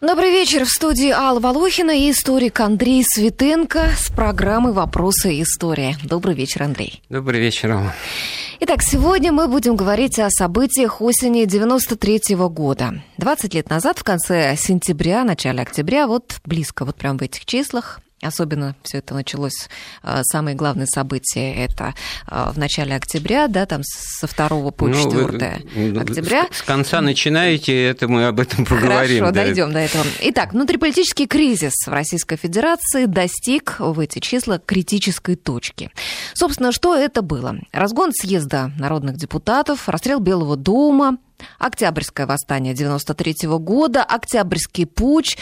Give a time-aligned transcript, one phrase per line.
[0.00, 0.64] Добрый вечер.
[0.64, 5.94] В студии Алла Волохина и историк Андрей Светенко с программой «Вопросы и история».
[6.02, 7.02] Добрый вечер, Андрей.
[7.10, 7.92] Добрый вечер, Алла.
[8.60, 13.02] Итак, сегодня мы будем говорить о событиях осени 93 -го года.
[13.18, 18.00] 20 лет назад, в конце сентября, начале октября, вот близко, вот прям в этих числах,
[18.22, 19.68] Особенно все это началось,
[20.02, 21.94] а, самые главные события это
[22.26, 26.46] а, в начале октября, да, там со 2 по 4 ну, октября.
[26.52, 29.20] С конца начинаете, это мы об этом поговорим.
[29.20, 29.44] Хорошо, да.
[29.44, 30.04] дойдем до этого.
[30.20, 35.90] Итак, внутриполитический кризис в Российской Федерации достиг в эти числа критической точки.
[36.34, 37.56] Собственно, что это было?
[37.72, 41.16] Разгон съезда народных депутатов, расстрел Белого дома,
[41.58, 45.38] Октябрьское восстание 93 года, Октябрьский путь,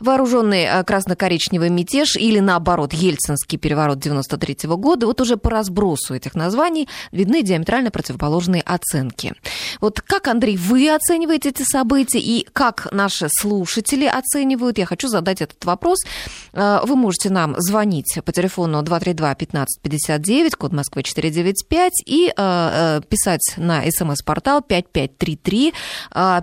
[0.00, 6.14] Вооруженный э, красно-коричневый мятеж или, наоборот, Ельцинский переворот 93 -го года, вот уже по разбросу
[6.14, 9.34] этих названий видны диаметрально противоположные оценки.
[9.80, 14.78] Вот как, Андрей, вы оцениваете эти события и как наши слушатели оценивают?
[14.78, 15.98] Я хочу задать этот вопрос.
[16.52, 23.82] Э, вы можете нам звонить по телефону 232-1559, код Москвы 495, и э, писать на
[23.90, 25.74] смс-портал 5533,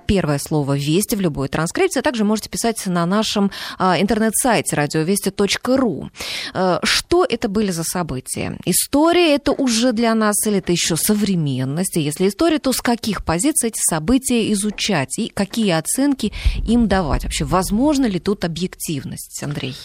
[0.07, 4.75] первое слово «Вести» в любой транскрипции, а также можете писать на нашем нашем а, интернет-сайте
[4.75, 6.09] радиовести.ру.
[6.53, 8.57] Э, что это были за события?
[8.65, 11.95] История это уже для нас или это еще современность?
[11.95, 16.31] Если история, то с каких позиций эти события изучать и какие оценки
[16.67, 17.23] им давать?
[17.23, 19.75] Вообще, возможно ли тут объективность, Андрей?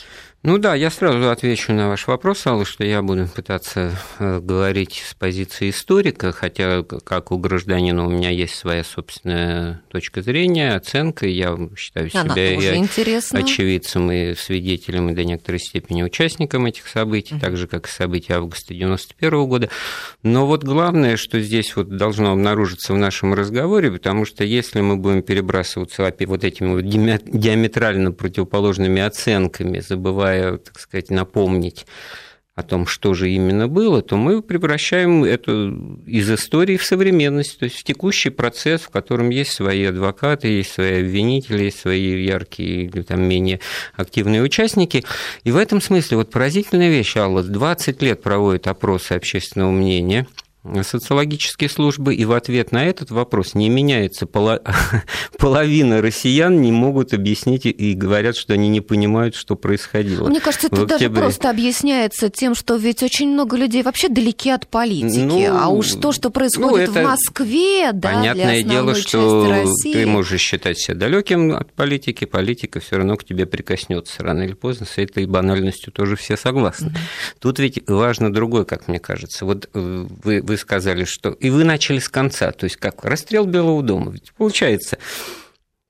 [0.44, 5.03] Ну да, я сразу отвечу на ваш вопрос, Алла, что я буду пытаться э, говорить
[5.05, 11.27] с позиции историка, хотя как у гражданина у меня есть своя собственная точка зрения, оценка,
[11.27, 12.56] я считаю себя и
[13.33, 17.41] очевидцем, и свидетелем, и до некоторой степени участником этих событий, угу.
[17.41, 19.70] так же, как и события августа 91 года.
[20.23, 24.98] Но вот главное, что здесь вот должно обнаружиться в нашем разговоре, потому что если мы
[24.98, 31.86] будем перебрасываться вот этими вот диаметрально противоположными оценками, забывая желая, так сказать, напомнить
[32.54, 35.72] о том, что же именно было, то мы превращаем это
[36.06, 40.72] из истории в современность, то есть в текущий процесс, в котором есть свои адвокаты, есть
[40.72, 43.61] свои обвинители, есть свои яркие или там менее
[43.94, 45.05] активные участники.
[45.44, 50.27] И в этом смысле вот поразительная вещь, Алла, 20 лет проводит опросы общественного мнения–
[50.83, 54.27] социологические службы, и в ответ на этот вопрос не меняется.
[55.39, 60.29] Половина россиян не могут объяснить и говорят, что они не понимают, что происходило.
[60.29, 64.67] Мне кажется, это даже просто объясняется тем, что ведь очень много людей вообще далеки от
[64.67, 65.18] политики.
[65.18, 69.92] Ну, а уж то, что происходит ну, в Москве, да, понятное для дело, что России...
[69.92, 74.55] ты можешь считать себя далеким от политики, политика все равно к тебе прикоснется рано или
[74.55, 74.86] поздно.
[74.86, 76.89] С этой банальностью тоже все согласны.
[76.89, 77.39] Mm-hmm.
[77.41, 79.45] Тут ведь важно другое, как мне кажется.
[79.45, 81.31] Вот э, вы, вы сказали, что...
[81.31, 84.13] И вы начали с конца, то есть как расстрел Белого дома.
[84.13, 84.98] Ведь получается,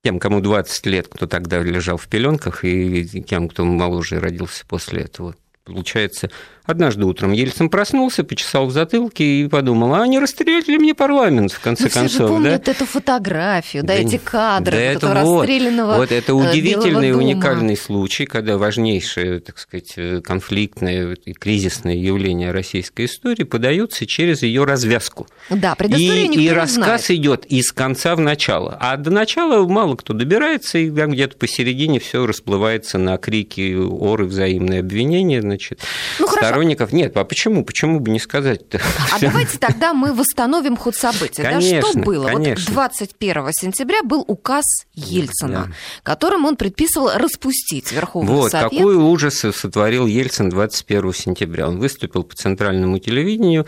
[0.02, 5.02] тем, кому 20 лет, кто тогда лежал в пеленках, и тем, кто моложе родился после
[5.02, 5.34] этого.
[5.68, 6.30] Получается,
[6.68, 11.60] Однажды утром Ельцин проснулся, почесал в затылке и подумал, а не расстреляли мне парламент, в
[11.60, 12.10] конце Но концов.
[12.10, 12.72] Все же помнят да?
[12.72, 18.26] эту фотографию, да, да эти кадры, да это вот, расстрелянного Вот это удивительный, уникальный случай,
[18.26, 25.26] когда важнейшее, так сказать, конфликтное и кризисное явление российской истории подается через ее развязку.
[25.48, 28.76] Да, предысторию и, и рассказ идет из конца в начало.
[28.78, 34.80] А до начала мало кто добирается, и где-то посередине все расплывается на крики, оры, взаимные
[34.80, 35.80] обвинения, значит,
[36.18, 36.92] ну, сторонников.
[36.92, 37.64] Нет, а почему?
[37.64, 38.80] Почему бы не сказать-то?
[39.12, 41.42] А давайте тогда мы восстановим ход событий.
[41.42, 42.26] Конечно, да, что было?
[42.28, 42.64] Конечно.
[42.68, 44.64] Вот 21 сентября был указ
[44.94, 45.72] Ельцина, да.
[46.02, 48.70] которым он предписывал распустить Верховный вот, Совет.
[48.70, 51.68] какой ужас сотворил Ельцин 21 сентября.
[51.68, 53.66] Он выступил по центральному телевидению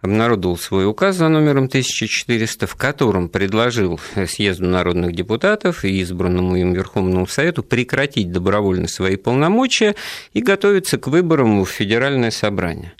[0.00, 6.72] обнародовал свой указ за номером 1400, в котором предложил съезду народных депутатов и избранному им
[6.72, 9.96] Верховному Совету прекратить добровольно свои полномочия
[10.32, 12.92] и готовиться к выборам в Федеральное собрание.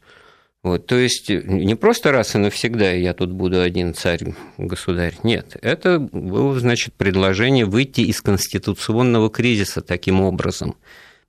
[0.64, 5.14] Вот, то есть не просто раз и навсегда я тут буду один царь, государь.
[5.22, 10.74] Нет, это было, значит, предложение выйти из конституционного кризиса таким образом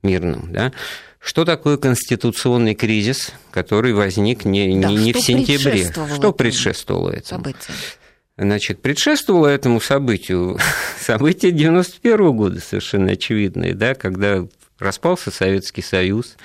[0.02, 0.52] мирным.
[0.52, 0.72] Да?
[1.20, 5.92] Что такое конституционный кризис, который возник не, да, не, не в сентябре?
[6.16, 7.44] Что предшествовало этому?
[7.44, 7.76] Событию?
[8.38, 10.58] Значит, предшествовало этому событию
[10.98, 14.46] событие 91 года, совершенно очевидное, да, когда
[14.80, 16.36] распался Советский Союз,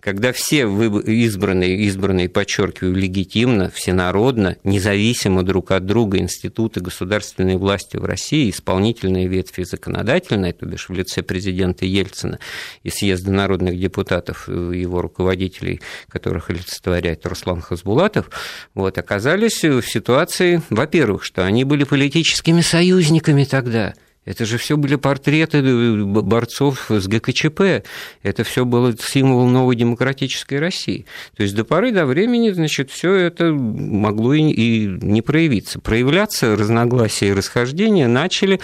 [0.00, 8.04] когда все избранные, избранные, подчеркиваю, легитимно, всенародно, независимо друг от друга институты государственной власти в
[8.04, 12.38] России, исполнительные ветви законодательные, то бишь в лице президента Ельцина
[12.82, 18.30] и съезда народных депутатов, его руководителей, которых олицетворяет Руслан Хасбулатов,
[18.74, 23.94] вот, оказались в ситуации, во-первых, что они были политическими союзниками тогда–
[24.26, 27.84] Это же все были портреты э, борцов с ГКЧП.
[28.22, 31.06] Это все было символ новой демократической России.
[31.36, 35.80] То есть до поры до времени, значит, все это могло и не проявиться.
[35.80, 38.60] Проявляться разногласия и расхождения начали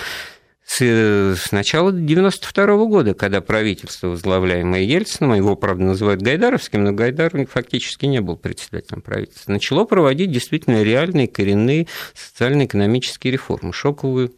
[0.65, 6.93] с, с начала 92 -го года, когда правительство, возглавляемое Ельцином, его, правда, называют Гайдаровским, но
[6.93, 14.33] Гайдар фактически не был председателем правительства, начало проводить действительно реальные коренные социально-экономические реформы, шоковую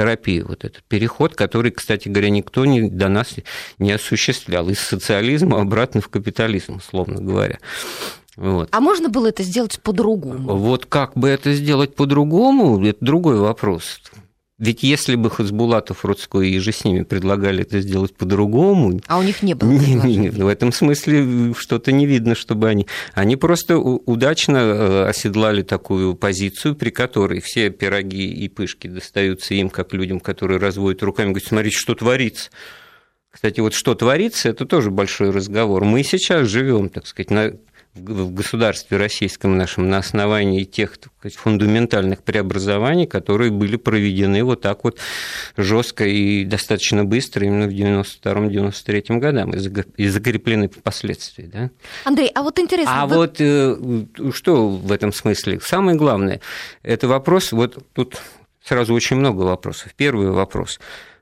[0.00, 3.34] терапию, вот этот переход, который, кстати говоря, никто не, до нас
[3.78, 7.58] не осуществлял, из социализма обратно в капитализм, условно говоря.
[8.36, 8.70] Вот.
[8.72, 10.56] А можно было это сделать по-другому?
[10.56, 14.00] Вот как бы это сделать по-другому, это другой вопрос.
[14.60, 19.00] Ведь если бы Хасбулатов, Рудской и же с ними предлагали это сделать по-другому...
[19.06, 22.86] А у них не было не, не, В этом смысле что-то не видно, чтобы они...
[23.14, 29.70] Они просто удачно э, оседлали такую позицию, при которой все пироги и пышки достаются им,
[29.70, 32.50] как людям, которые разводят руками, говорят, смотрите, что творится.
[33.30, 35.84] Кстати, вот что творится, это тоже большой разговор.
[35.84, 37.54] Мы сейчас живем, так сказать, на
[37.94, 44.84] в государстве российском нашем на основании тех сказать, фундаментальных преобразований, которые были проведены вот так
[44.84, 44.98] вот
[45.56, 51.50] жестко и достаточно быстро именно в 92-93 годам и закреплены впоследствии.
[51.52, 51.70] Да?
[52.04, 53.02] Андрей, а вот интересно...
[53.02, 53.16] А вы...
[53.16, 53.76] вот э,
[54.32, 55.60] что в этом смысле?
[55.60, 56.40] Самое главное,
[56.82, 58.18] это вопрос, вот тут
[58.62, 59.92] сразу очень много вопросов.
[59.96, 60.78] Первый вопрос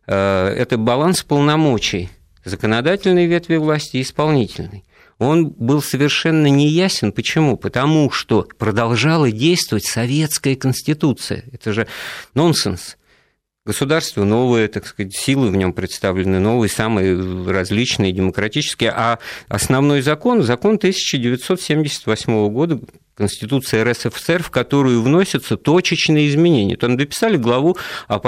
[0.07, 2.11] э,– это баланс полномочий
[2.45, 4.85] законодательной ветви власти и исполнительной
[5.19, 7.13] он был совершенно неясен.
[7.13, 7.57] Почему?
[7.57, 11.45] Потому что продолжала действовать советская конституция.
[11.53, 11.87] Это же
[12.35, 12.97] нонсенс.
[13.67, 19.19] Государство новое, так сказать, силы в нем представлены новые, самые различные, демократические, а
[19.49, 22.81] основной закон, закон 1978 года,
[23.19, 26.77] Конституции РСФСР, в которую вносятся точечные изменения.
[26.77, 27.77] Там дописали главу
[28.07, 28.19] о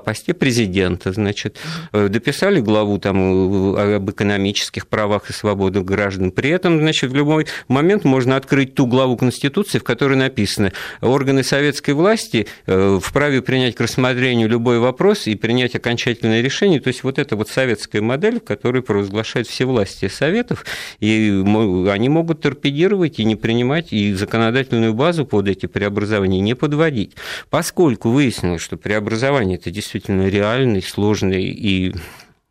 [0.00, 1.58] посте президента, значит,
[1.92, 6.30] э, дописали главу там, об экономических правах и свободах граждан.
[6.30, 10.72] При этом, значит, в любой момент можно открыть ту главу Конституции, в которой написано,
[11.02, 16.80] органы советской власти э, вправе принять к рассмотрению любой вопрос и принять окончательное решение.
[16.80, 20.64] То есть вот эта вот советская модель, в которой провозглашают все власти Советов,
[20.98, 21.44] и
[21.90, 27.16] они могут торпедировать и не принимать, и законодательную базу под эти преобразования не подводить,
[27.50, 31.92] поскольку выяснилось, что преобразование это действительно реальный, сложный и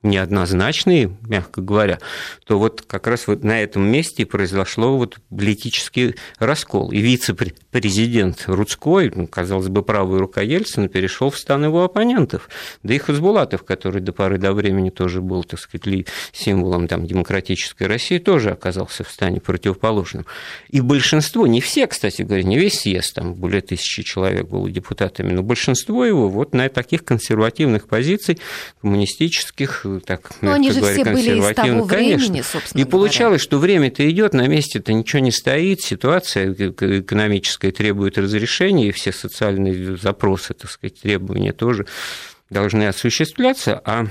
[0.02, 2.00] неоднозначные, мягко говоря,
[2.46, 6.92] то вот как раз вот на этом месте произошло вот политический раскол.
[6.92, 12.50] И вице-президент Рудской, ну, казалось бы, правая рука Ельцина, перешел в стан его оппонентов.
[12.82, 17.84] Да и Хазбулатов, который до поры до времени тоже был, так сказать, символом там, демократической
[17.84, 20.26] России, тоже оказался в стане противоположным.
[20.70, 25.34] И большинство, не все, кстати говоря, не весь съезд, там более тысячи человек было депутатами,
[25.34, 28.40] но большинство его вот на таких консервативных позиций,
[28.82, 33.58] коммунистических, так, Но они же говоря, все были из того времени, собственно И получалось, что
[33.58, 40.54] время-то идет, на месте-то ничего не стоит, ситуация экономическая требует разрешения, и все социальные запросы,
[40.54, 41.86] так сказать, требования тоже
[42.50, 44.08] должны осуществляться, а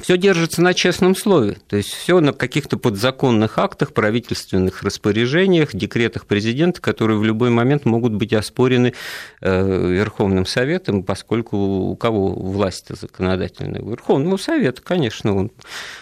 [0.00, 6.26] все держится на честном слове, то есть все на каких-то подзаконных актах, правительственных распоряжениях, декретах
[6.26, 8.94] президента, которые в любой момент могут быть оспорены
[9.40, 13.82] э, Верховным Советом, поскольку у кого власть законодательная?
[13.82, 15.50] Верховного Совета, конечно, он,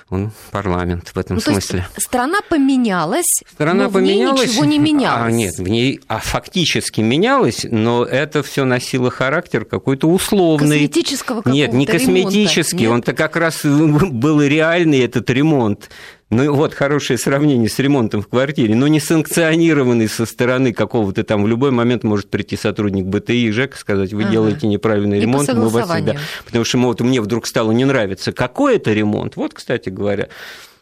[0.08, 1.86] он парламент в этом ну, смысле.
[1.96, 5.22] страна поменялась, страна но поменялась, в ней ничего не менялось.
[5.22, 10.86] А, нет, в ней а фактически менялось, но это все носило характер какой-то условный.
[10.86, 13.64] Косметического Нет, не косметический, он-то как раз
[14.12, 15.90] был реальный этот ремонт.
[16.30, 21.42] Ну вот хорошее сравнение с ремонтом в квартире, но не санкционированный со стороны какого-то там.
[21.42, 24.32] В любой момент может прийти сотрудник БТИ и ЖЭК сказать, вы ага.
[24.32, 26.16] делаете неправильный и ремонт, мы вас да.
[26.44, 29.36] Потому что вот мне вдруг стало не нравиться, какой это ремонт.
[29.36, 30.28] Вот, кстати говоря,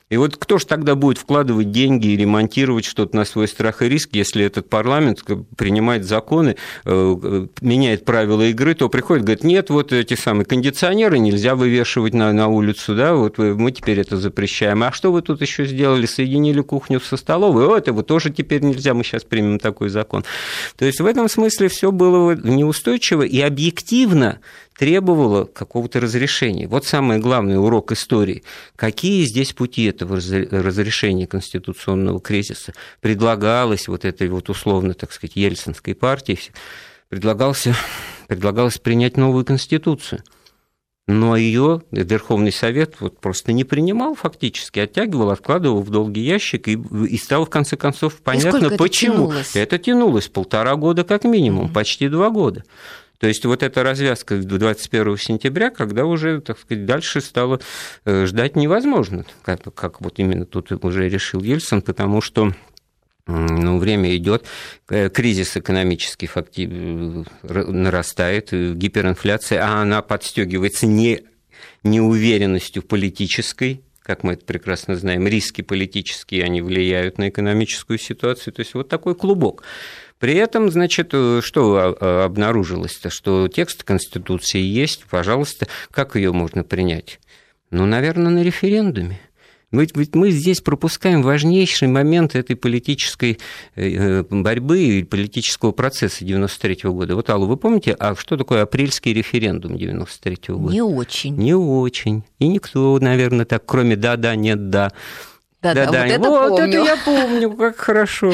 [0.09, 3.89] и вот кто же тогда будет вкладывать деньги и ремонтировать что-то на свой страх и
[3.89, 5.25] риск, если этот парламент
[5.57, 11.57] принимает законы, э, меняет правила игры, то приходит, говорит, нет, вот эти самые кондиционеры нельзя
[11.57, 14.85] вывешивать на, на улицу, да, вот мы теперь это запрещаем.
[14.85, 16.07] А что вы тут еще сделали?
[16.07, 17.67] Соединили кухню со столовой?
[17.67, 20.25] О, этого тоже теперь нельзя, мы сейчас примем такой закон.
[20.77, 24.39] То есть в этом смысле все было неустойчиво и объективно
[24.79, 26.69] требовало какого-то разрешения.
[26.69, 28.43] Вот самый главный урок истории.
[28.77, 32.75] Какие здесь пути этого разрешения конституционного кризиса?
[33.01, 36.39] Предлагалось вот этой вот условно, так сказать, ельцинской партии,
[37.09, 37.75] предлагался,
[38.29, 40.23] предлагалось принять новую конституцию.
[41.09, 46.73] Но ее Верховный Совет вот просто не принимал фактически, оттягивал, откладывал в долгий ящик, и,
[46.73, 49.15] и стало в конце концов понятно, и почему.
[49.15, 49.57] Это тянулось?
[49.57, 51.75] это тянулось полтора года как минимум, угу.
[51.75, 52.65] почти два года.
[53.19, 57.61] То есть вот эта развязка до 21 сентября, когда уже, так сказать, дальше стало
[58.05, 62.53] э, ждать невозможно, как, как вот именно тут уже решил Ельцин, потому что
[63.27, 64.45] ну, время идет,
[64.89, 66.71] э, кризис экономический фактив...
[66.71, 71.23] Э, нарастает, гиперинфляция, а она подстегивается не
[71.83, 78.55] неуверенностью политической, как мы это прекрасно знаем, риски политические, они влияют на экономическую ситуацию.
[78.55, 79.65] То есть вот такой клубок.
[80.19, 83.11] При этом, значит, э, что а, обнаружилось-то?
[83.11, 87.21] Что текст Конституции есть, пожалуйста, как ее можно принять?
[87.71, 89.21] Ну, наверное, на референдуме.
[89.73, 93.39] Ведь, ведь мы здесь пропускаем важнейший момент этой политической
[93.75, 97.17] э, борьбы и политического процесса 93 -го года.
[97.17, 100.73] Вот, Алла, вы помните, а что такое апрельский референдум 93 -го года?
[100.73, 101.37] Не очень.
[101.37, 102.23] Не очень.
[102.39, 104.93] И никто, наверное, так, кроме «да-да», «нет-да».
[105.63, 106.69] Да-да, вот это вот помню.
[106.69, 108.33] это я помню, как хорошо.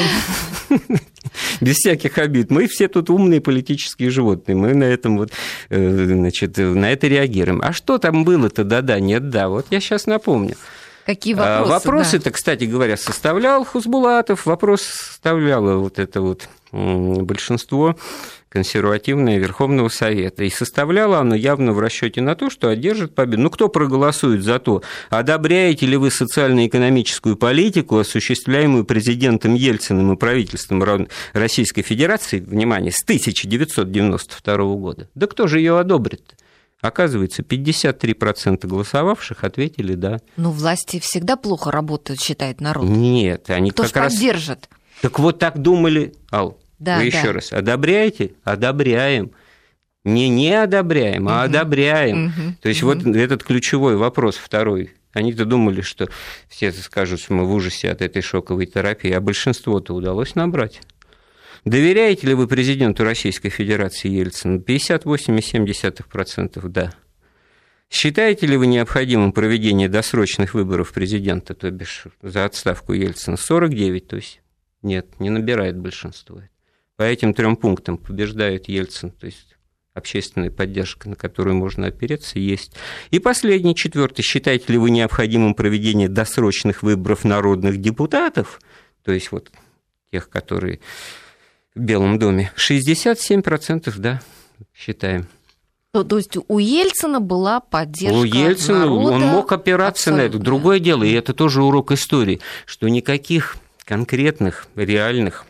[1.60, 2.50] Без всяких обид.
[2.50, 4.56] Мы все тут умные политические животные.
[4.56, 5.30] Мы на этом вот,
[5.70, 7.60] э, значит, на это реагируем.
[7.62, 8.64] А что там было-то?
[8.64, 9.48] Да-да, нет, да.
[9.48, 10.56] Вот я сейчас напомню.
[11.06, 11.70] Какие вопросы?
[11.70, 12.30] Вопросы-то, да.
[12.30, 17.96] кстати говоря, составлял Хузбулатов, вопрос составляло вот это вот большинство
[18.52, 20.44] консервативное Верховного Совета.
[20.44, 23.42] И составляло оно явно в расчете на то, что одержит победу.
[23.42, 31.08] Ну, кто проголосует за то, одобряете ли вы социально-экономическую политику, осуществляемую президентом Ельциным и правительством
[31.32, 35.08] Российской Федерации, внимание, с 1992 года?
[35.14, 36.34] Да кто же ее одобрит?
[36.82, 40.18] Оказывается, 53% голосовавших ответили «да».
[40.36, 42.84] Но власти всегда плохо работают, считает народ.
[42.84, 44.12] Нет, они Кто как раз...
[44.12, 44.68] поддержит?
[45.00, 47.18] Так вот так думали, Ал, да, вы да.
[47.18, 48.32] еще раз, одобряете?
[48.44, 49.32] Одобряем.
[50.04, 51.40] Не не одобряем, а угу.
[51.44, 52.26] одобряем.
[52.26, 52.56] Угу.
[52.60, 52.94] То есть угу.
[52.94, 54.90] вот этот ключевой вопрос второй.
[55.12, 56.08] Они-то думали, что
[56.48, 60.80] все скажут, что мы в ужасе от этой шоковой терапии, а большинство-то удалось набрать.
[61.64, 64.58] Доверяете ли вы президенту Российской Федерации Ельцину?
[64.58, 66.92] 58,7% да.
[67.88, 73.36] Считаете ли вы необходимым проведение досрочных выборов президента, то бишь за отставку Ельцина?
[73.36, 74.42] 49, то есть
[74.82, 76.42] нет, не набирает большинство.
[76.96, 79.56] По этим трем пунктам побеждает Ельцин, то есть
[79.94, 82.72] общественная поддержка, на которую можно опереться, есть.
[83.10, 84.22] И последний, четвертый.
[84.22, 88.60] Считаете ли вы необходимым проведение досрочных выборов народных депутатов,
[89.04, 89.50] то есть вот
[90.10, 90.80] тех, которые
[91.74, 92.52] в Белом доме?
[92.56, 94.22] 67% да,
[94.74, 95.26] считаем.
[95.92, 100.22] То, то есть у Ельцина была поддержка У Ельцина народа он мог опираться абсолютно.
[100.22, 100.38] на это.
[100.38, 105.44] Другое дело, и это тоже урок истории, что никаких конкретных, реальных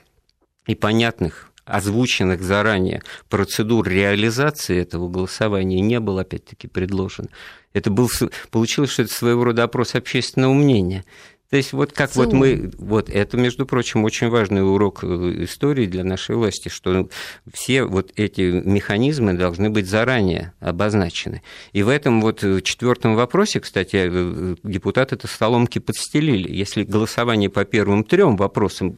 [0.67, 7.29] и понятных озвученных заранее процедур реализации этого голосования не было, опять-таки, предложено.
[7.73, 8.11] Это был,
[8.51, 11.05] получилось, что это своего рода опрос общественного мнения.
[11.53, 12.23] То есть вот как ЦУ.
[12.23, 17.11] вот мы, вот это, между прочим, очень важный урок э, истории для нашей власти, что
[17.53, 21.43] все вот эти механизмы должны быть заранее обозначены.
[21.75, 26.51] И в этом вот э, четвертом вопросе, кстати, э, депутаты это столомки подстелили.
[26.51, 28.97] Если голосование по первым трем вопросам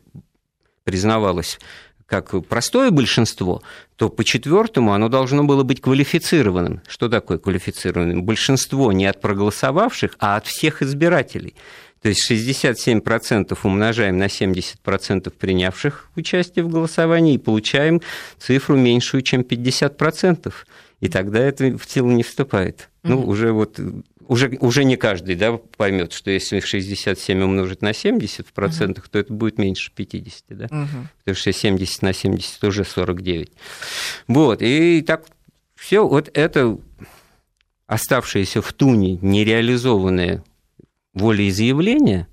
[0.85, 1.59] признавалось
[2.07, 3.63] как простое большинство,
[3.97, 6.83] то по четвертому оно должно было быть квалифицированным.
[6.87, 8.23] Что такое квалифицированным?
[8.23, 11.55] Большинство не от проголосовавших, а от всех избирателей.
[12.03, 18.03] То есть 67% умножаем на 70% принявших участие в голосовании и получаем
[18.39, 20.53] цифру меньшую, чем 50%.
[21.01, 22.91] И тогда это в силу не вступает.
[23.03, 23.09] Mm-hmm.
[23.09, 23.81] Ну, уже вот
[24.29, 29.11] уже, уже не каждый да, поймет, что если 67 умножить на 70 в процентах, uh-huh.
[29.11, 30.65] то это будет меньше 50, да?
[30.67, 30.87] Uh-huh.
[31.19, 33.51] Потому что 70 на 70 уже 49.
[34.29, 35.27] Вот, и так
[35.75, 36.79] все вот это
[37.87, 40.43] оставшееся в туне нереализованное
[41.13, 42.27] волеизъявление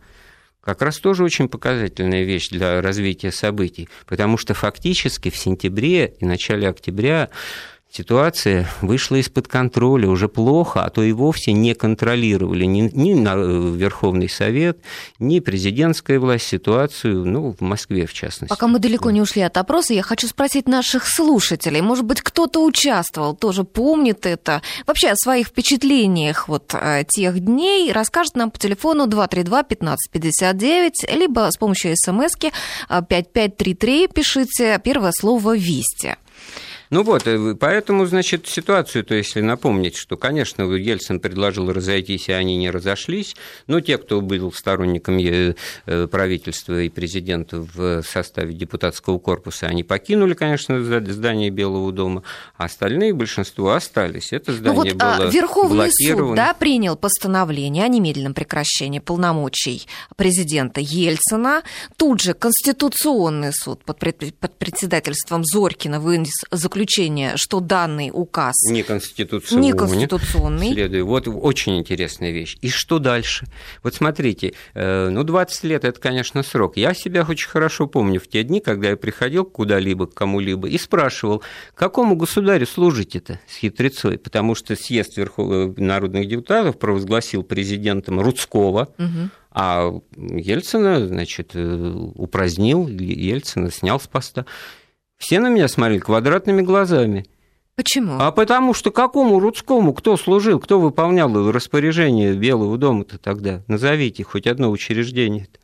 [0.61, 6.25] как раз тоже очень показательная вещь для развития событий, потому что фактически в сентябре и
[6.25, 7.29] начале октября
[7.91, 13.11] ситуация вышла из-под контроля, уже плохо, а то и вовсе не контролировали ни, ни
[13.77, 14.79] Верховный Совет,
[15.19, 18.49] ни президентская власть ситуацию, ну, в Москве в частности.
[18.49, 21.81] Пока мы далеко не ушли от опроса, я хочу спросить наших слушателей.
[21.81, 24.61] Может быть, кто-то участвовал, тоже помнит это.
[24.87, 31.57] Вообще о своих впечатлениях вот э, тех дней расскажет нам по телефону 232-1559, либо с
[31.57, 32.51] помощью смски
[32.87, 36.15] 5533 пишите первое слово «Вести».
[36.91, 37.25] Ну вот,
[37.57, 43.37] поэтому, значит, ситуацию, то если напомнить, что, конечно, Ельцин предложил разойтись, и они не разошлись,
[43.67, 45.17] но те, кто был сторонником
[46.09, 52.23] правительства и президента в составе депутатского корпуса, они покинули, конечно, здание Белого дома,
[52.57, 54.33] а остальные, большинство, остались.
[54.33, 60.81] Это здание ну вот, было Верховный суд да, принял постановление о немедленном прекращении полномочий президента
[60.81, 61.63] Ельцина.
[61.95, 68.55] Тут же Конституционный суд под, пред, под председательством Зорькина вынес заключение заключение, что данный указ
[68.63, 69.67] неконституционный.
[69.67, 70.73] неконституционный.
[70.73, 71.05] Следую.
[71.05, 72.57] Вот очень интересная вещь.
[72.61, 73.45] И что дальше?
[73.83, 76.77] Вот смотрите, э, ну 20 лет это, конечно, срок.
[76.77, 80.77] Я себя очень хорошо помню в те дни, когда я приходил куда-либо, к кому-либо и
[80.79, 81.43] спрашивал,
[81.75, 84.17] какому государю служите-то с хитрецой?
[84.17, 89.29] Потому что съезд Верховных народных депутатов провозгласил президентом Рудского, угу.
[89.53, 94.45] А Ельцина, значит, э, упразднил, Ельцина снял с поста.
[95.21, 97.27] Все на меня смотрели квадратными глазами.
[97.75, 98.17] Почему?
[98.19, 103.61] А потому что какому Рудскому кто служил, кто выполнял распоряжение Белого дома-то тогда?
[103.67, 105.43] Назовите хоть одно учреждение.
[105.43, 105.59] -то.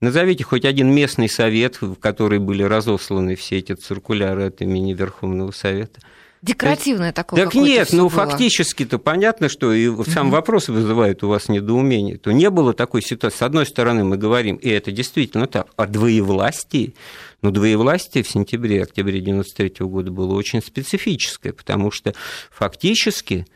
[0.00, 5.50] Назовите хоть один местный совет, в который были разосланы все эти циркуляры от имени Верховного
[5.50, 6.00] Совета.
[6.42, 7.44] Декоративное такое.
[7.44, 12.18] Так нет, ну фактически-то понятно, что и сам вопрос вызывает у вас недоумение.
[12.18, 13.38] То не было такой ситуации.
[13.38, 16.94] С одной стороны, мы говорим, и это действительно так, о двоевластии.
[17.42, 22.14] Но двоевластие в сентябре-октябре 1993 года было очень специфическое, потому что
[22.50, 23.46] фактически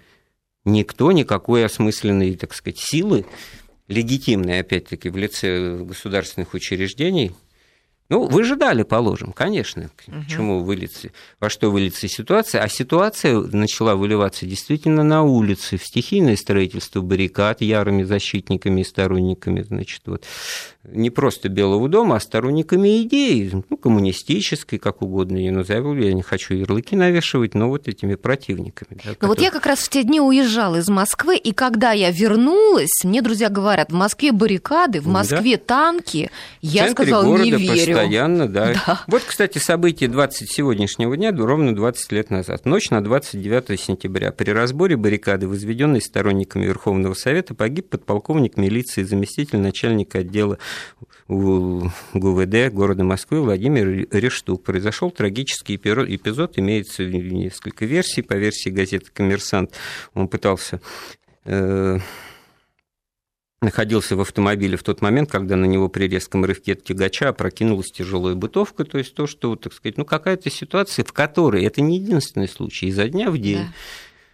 [0.64, 3.26] никто никакой осмысленной, так сказать, силы,
[3.88, 7.32] легитимной, опять-таки, в лице государственных учреждений–
[8.10, 10.24] ну, выжидали, положим, конечно, к угу.
[10.28, 12.60] чему вылиться, во что выльется ситуация.
[12.60, 19.62] А ситуация начала выливаться действительно на улице, в стихийное строительство баррикад ярыми защитниками и сторонниками,
[19.62, 20.24] значит, вот,
[20.84, 26.22] не просто Белого дома, а сторонниками идеи, ну, коммунистической, как угодно ее назову, я не
[26.22, 28.88] хочу ярлыки навешивать, но вот этими противниками.
[28.92, 29.28] Да, ну, которые...
[29.28, 33.20] вот я как раз в те дни уезжала из Москвы, и когда я вернулась, мне
[33.20, 35.62] друзья говорят, в Москве баррикады, в Москве да.
[35.66, 36.30] танки,
[36.62, 37.96] я сказала, не верю.
[37.96, 38.72] Постоянно, да.
[38.86, 39.04] да.
[39.06, 42.64] Вот, кстати, событие 20 сегодняшнего дня, ровно 20 лет назад.
[42.64, 44.32] Ночь на 29 сентября.
[44.32, 50.58] При разборе баррикады, возведенной сторонниками Верховного Совета, погиб подполковник милиции, заместитель начальника отдела
[51.28, 54.64] ГУВД города Москвы Владимир Рештук.
[54.64, 58.22] Произошел трагический эпизод, имеется несколько версий.
[58.22, 59.72] По версии газеты «Коммерсант»
[60.14, 60.80] он пытался
[61.44, 61.98] э,
[63.60, 68.34] находился в автомобиле в тот момент, когда на него при резком рывке тягача опрокинулась тяжелая
[68.34, 72.48] бытовка, то есть то, что, так сказать, ну какая-то ситуация, в которой, это не единственный
[72.48, 73.74] случай, изо дня в день да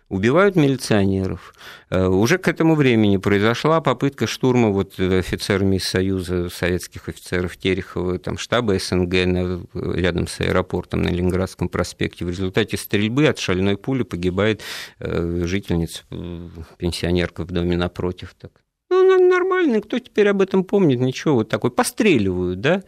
[0.09, 1.55] убивают милиционеров.
[1.91, 8.19] Э, уже к этому времени произошла попытка штурма вот офицерами из Союза советских офицеров Терехова,
[8.19, 12.25] там штаба СНГ на, рядом с аэропортом на Ленинградском проспекте.
[12.25, 14.63] В результате стрельбы от шальной пули погибает
[14.99, 18.35] э, жительница, э, пенсионерка в доме напротив.
[18.39, 18.66] Так.
[18.89, 22.85] Ну, нормально, кто теперь об этом помнит, ничего, вот такой, постреливают, да,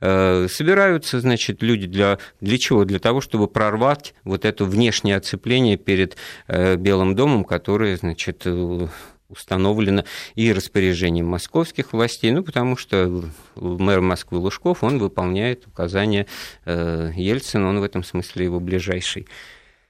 [0.00, 2.84] э, собираются, значит, люди для, для чего?
[2.84, 6.16] Для того, чтобы прорвать вот это внешнее оцепление перед
[6.48, 8.88] э, Белым домом, которое, значит, э,
[9.28, 10.04] установлено
[10.34, 16.26] и распоряжением московских властей, ну, потому что мэр Москвы Лужков, он выполняет указания
[16.64, 19.26] Ельцина, он в этом смысле его ближайший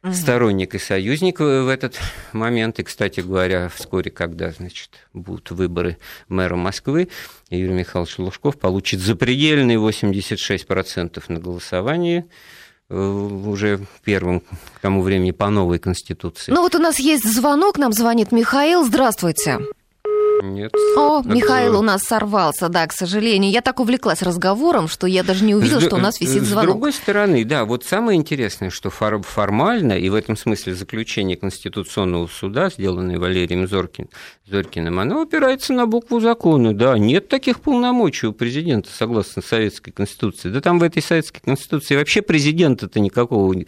[0.07, 0.15] угу.
[0.15, 1.99] сторонник и союзник в этот
[2.33, 2.79] момент.
[2.79, 7.09] И, кстати говоря, вскоре, когда значит, будут выборы мэра Москвы,
[7.51, 12.27] Юрий Михайлович Лужков получит запредельные 86% на голосовании
[12.89, 16.53] э, уже первым к тому времени по новой конституции.
[16.53, 18.85] Ну вот у нас есть звонок, нам звонит Михаил.
[18.85, 19.61] Здравствуйте.
[20.43, 20.73] Нет.
[20.97, 21.29] О, это...
[21.29, 23.51] Михаил у нас сорвался, да, к сожалению.
[23.51, 26.71] Я так увлеклась разговором, что я даже не увидела, что у нас висит звонок.
[26.71, 32.27] С другой стороны, да, вот самое интересное, что формально, и в этом смысле заключение Конституционного
[32.27, 34.09] суда, сделанное Валерием Зоркин,
[34.47, 40.51] Зоркиным, оно опирается на букву закона, да, нет таких полномочий у президента, согласно Советской Конституции.
[40.51, 43.67] Да там в этой Советской Конституции вообще президента-то никакого ни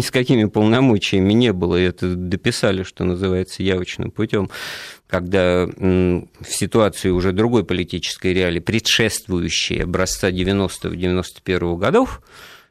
[0.00, 4.50] с какими полномочиями не было, это дописали, что называется, явочным путем
[5.06, 12.22] когда в ситуации уже другой политической реалии, предшествующей образца 90-91 годов,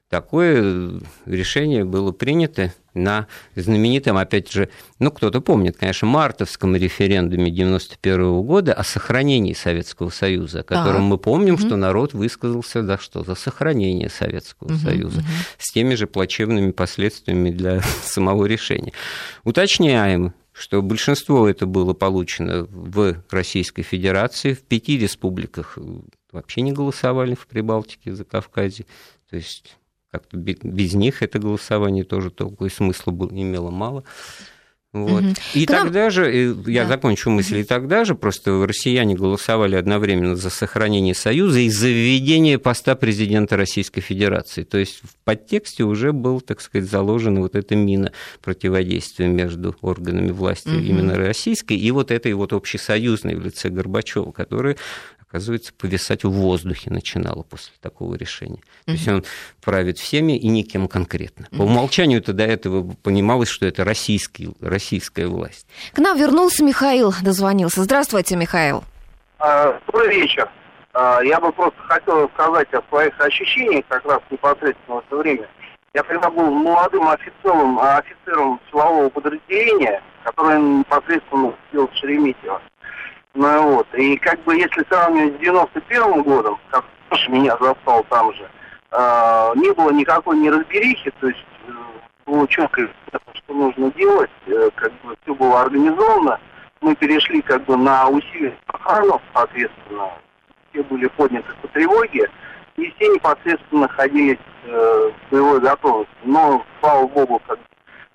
[0.09, 4.69] такое решение было принято на знаменитом, опять же,
[4.99, 11.07] ну, кто-то помнит, конечно, мартовском референдуме 91 года о сохранении Советского Союза, о котором а,
[11.07, 11.65] мы помним, угу.
[11.65, 13.23] что народ высказался за что?
[13.23, 15.27] За сохранение Советского угу, Союза, угу.
[15.57, 18.93] с теми же плачевными последствиями для самого решения.
[19.43, 25.77] Уточняем, что большинство это было получено в Российской Федерации, в пяти республиках
[26.31, 28.85] вообще не голосовали в Прибалтике, за Кавказе.
[29.29, 29.77] То есть
[30.11, 34.03] как-то без них это голосование тоже толку и смысла было, имело мало.
[34.93, 35.23] Вот.
[35.23, 35.33] Угу.
[35.55, 36.11] И К тогда нам...
[36.11, 36.89] же, я да.
[36.89, 42.59] закончу мысль, и тогда же просто россияне голосовали одновременно за сохранение Союза и за введение
[42.59, 44.63] поста президента Российской Федерации.
[44.63, 48.11] То есть в подтексте уже был, так сказать, заложена вот эта мина
[48.43, 50.77] противодействия между органами власти угу.
[50.77, 54.77] именно российской и вот этой вот общесоюзной в лице Горбачева, которая
[55.33, 58.61] оказывается, повисать в воздухе начинало после такого решения.
[58.85, 59.23] То есть он
[59.63, 61.47] правит всеми и никем конкретно.
[61.49, 65.65] По умолчанию это до этого понималось, что это российский, российская власть.
[65.93, 67.81] К нам вернулся Михаил, дозвонился.
[67.81, 68.83] Здравствуйте, Михаил.
[69.39, 70.47] А, добрый вечер.
[70.93, 75.49] А, я бы просто хотел сказать о своих ощущениях как раз непосредственно в это время.
[75.95, 82.61] Я когда был молодым офицером, офицером силового подразделения, которое непосредственно сидел Шереметьево.
[83.35, 83.87] Ну вот.
[83.95, 88.47] И как бы если сравнивать с 91 годом, как тоже меня застал там же,
[88.91, 91.71] э, не было никакой неразберихи, то есть э,
[92.25, 92.87] было четко,
[93.33, 96.39] что нужно делать, э, как бы все было организовано.
[96.81, 100.11] Мы перешли как бы на усилие охрану, соответственно,
[100.69, 102.29] все были подняты по тревоге,
[102.75, 106.13] и все непосредственно находились э, в боевой готовности.
[106.23, 107.59] Но, слава богу, как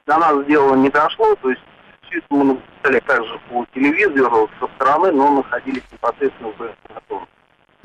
[0.06, 1.62] до нас дело не дошло, то есть
[2.08, 7.28] все это мы наблюдали также по телевизору со стороны, но находились непосредственно в этом.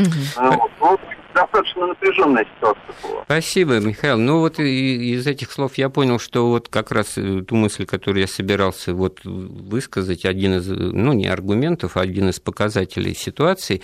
[0.04, 0.50] Угу.
[0.50, 0.72] Вот.
[0.80, 1.00] Ну,
[1.34, 3.24] достаточно напряженная ситуация была.
[3.26, 4.18] Спасибо, Михаил.
[4.18, 8.22] Ну вот из этих слов я понял, что вот как раз э, ту мысль, которую
[8.22, 13.82] я собирался вот высказать, один из, ну не аргументов, а один из показателей ситуации,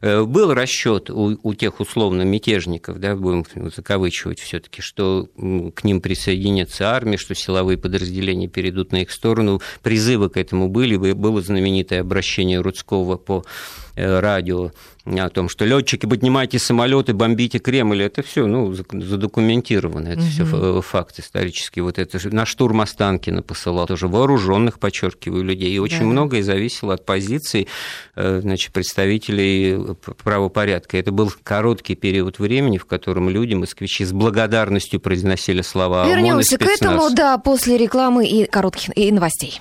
[0.00, 5.28] э, был расчет у, у тех условно мятежников, да, будем закавычивать все таки что
[5.74, 9.60] к ним присоединятся армия, что силовые подразделения перейдут на их сторону.
[9.82, 13.44] Призывы к этому были, было знаменитое обращение Рудского по
[13.96, 14.70] э, радио
[15.04, 20.28] о том, что летчики, поднимайте самолеты, бомбите Кремль, это все ну, задокументировано, это угу.
[20.28, 21.80] все факт исторический.
[21.80, 25.72] Вот это на штурм Останкина посылал тоже вооруженных, подчеркиваю, людей.
[25.72, 26.04] И очень да.
[26.04, 27.66] многое зависело от позиции
[28.14, 30.96] э, значит, представителей правопорядка.
[30.96, 36.62] Это был короткий период времени, в котором люди, москвичи, с благодарностью произносили слова Вернемся к
[36.62, 39.60] этому, да, после рекламы и коротких и новостей.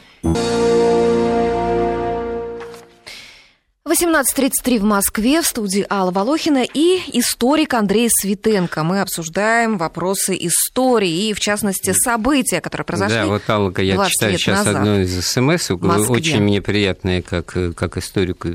[3.92, 8.84] 18.33 в Москве, в студии Алла Волохина и историк Андрей Светенко.
[8.84, 14.38] Мы обсуждаем вопросы истории и, в частности, события, которые произошли Да, вот, Алла, я читаю
[14.38, 14.76] сейчас назад.
[14.78, 15.72] одну из смс,
[16.10, 18.48] очень мне приятное, как, как историку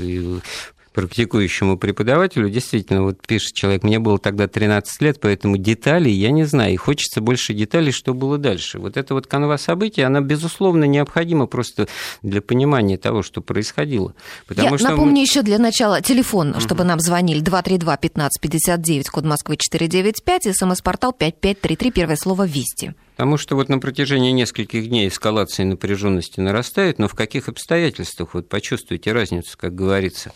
[0.97, 6.45] практикующему преподавателю, действительно, вот пишет человек, мне было тогда 13 лет, поэтому деталей я не
[6.45, 8.79] знаю, и хочется больше деталей, что было дальше.
[8.79, 11.87] Вот эта вот канва событий, она, безусловно, необходима просто
[12.23, 14.15] для понимания того, что происходило.
[14.47, 15.21] Потому я что напомню мы...
[15.21, 16.61] еще для начала телефон, uh-huh.
[16.61, 22.95] чтобы нам звонили 232-1559, код Москвы 495, смс-портал 5533, первое слово «Вести».
[23.17, 28.49] Потому что вот на протяжении нескольких дней эскалация напряженности нарастает, но в каких обстоятельствах, вот
[28.49, 30.33] почувствуйте разницу, как говорится.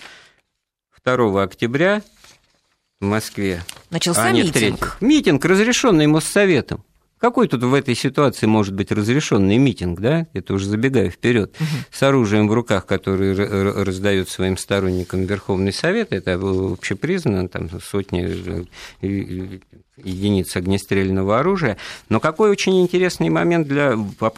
[1.04, 2.02] 2 октября
[3.00, 3.62] в Москве.
[3.90, 4.96] Начался а митинг.
[5.00, 6.84] Митинг, разрешенный Моссоветом.
[7.18, 10.26] Какой тут в этой ситуации может быть разрешенный митинг, да?
[10.32, 11.54] Это уже забегая вперед.
[11.60, 11.66] Угу.
[11.90, 18.66] С оружием в руках, который раздает своим сторонникам Верховный Совет, это общепризнано, там сотни
[20.04, 21.76] единиц огнестрельного оружия.
[22.08, 23.96] Но какой очень интересный момент для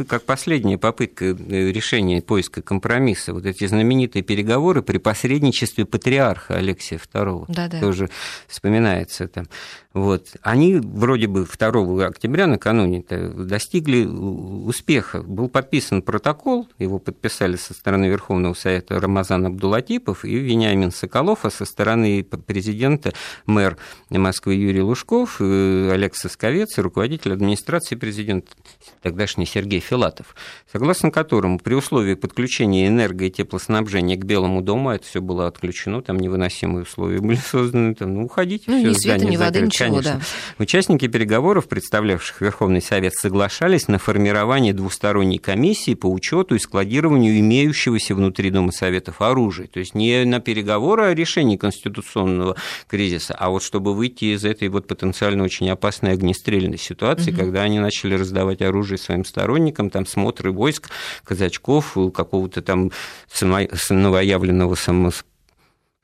[0.09, 1.35] как последняя попытка э,
[1.71, 7.81] решения поиска компромисса, вот эти знаменитые переговоры при посредничестве патриарха Алексия II, да -да.
[7.81, 8.11] тоже
[8.49, 9.47] вспоминается там.
[9.95, 10.29] Вот.
[10.43, 15.23] Они вроде бы 2 октября накануне достигли успеха.
[15.23, 21.51] Был подписан протокол, его подписали со стороны Верховного Совета Рамазан Абдулатипов и Вениамин Соколов, а
[21.51, 23.13] со стороны президента
[23.47, 23.77] мэр
[24.09, 28.53] Москвы Юрий Лужков, Олег Сосковец и руководитель администрации президента
[29.03, 30.35] тогдашний Сергей Филатов,
[30.73, 36.03] согласно которому при условии подключения энерго- и теплоснабжения к Белому дому, это все было отключено,
[36.03, 40.15] там невыносимые условия были созданы, там, ну, уходите, ну, все, ни света, ни воды, конечно.
[40.15, 40.63] Да.
[40.63, 48.15] Участники переговоров, представлявших Верховный Совет, соглашались на формирование двусторонней комиссии по учету и складированию имеющегося
[48.15, 49.67] внутри Дома Советов оружия.
[49.67, 52.57] То есть не на переговоры о решении конституционного
[52.89, 57.41] кризиса, а вот чтобы выйти из этой вот потенциально очень опасной огнестрельной ситуации, угу.
[57.41, 60.91] когда они начали раздавать оружие своим сторонникам, там смотры войск,
[61.25, 62.91] казачков, какого-то там
[63.91, 65.25] новоявленного самос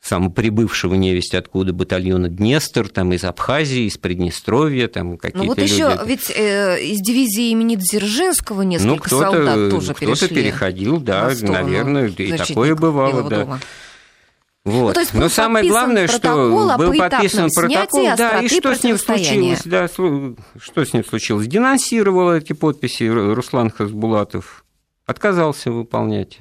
[0.00, 5.72] самоприбывшего невесть откуда батальона Днестр, там из Абхазии, из Приднестровья, там какие-то Ну вот люди...
[5.72, 10.26] еще ведь э, из дивизии имени Дзержинского несколько ну, солдат тоже кто-то перешли.
[10.26, 13.44] Кто-то переходил, да, наверное, и такое бывало, да.
[13.44, 13.60] Дома.
[14.64, 14.88] Вот.
[14.88, 18.98] Ну, то есть Но самое главное, что был подписан протокол, да, и что с ним
[18.98, 21.46] случилось, да, что с ним случилось?
[21.46, 24.64] Денонсировал эти подписи Руслан Хасбулатов,
[25.06, 26.40] отказался выполнять.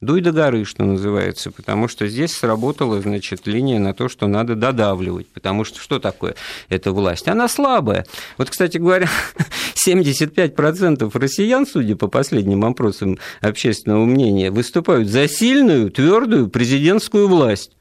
[0.00, 4.54] Дуй до горы, что называется, потому что здесь сработала, значит, линия на то, что надо
[4.54, 6.36] додавливать, потому что что такое
[6.70, 7.28] эта власть?
[7.28, 8.06] Она слабая.
[8.38, 9.10] Вот, кстати говоря,
[9.86, 17.76] 75% россиян, судя по последним опросам общественного мнения, выступают за сильную, твердую президентскую власть.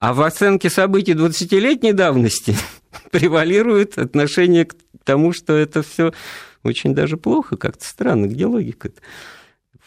[0.00, 2.56] А в оценке событий 20-летней давности
[3.12, 6.12] превалирует отношение к тому, что это все
[6.64, 8.26] очень даже плохо, как-то странно.
[8.26, 9.00] Где логика-то?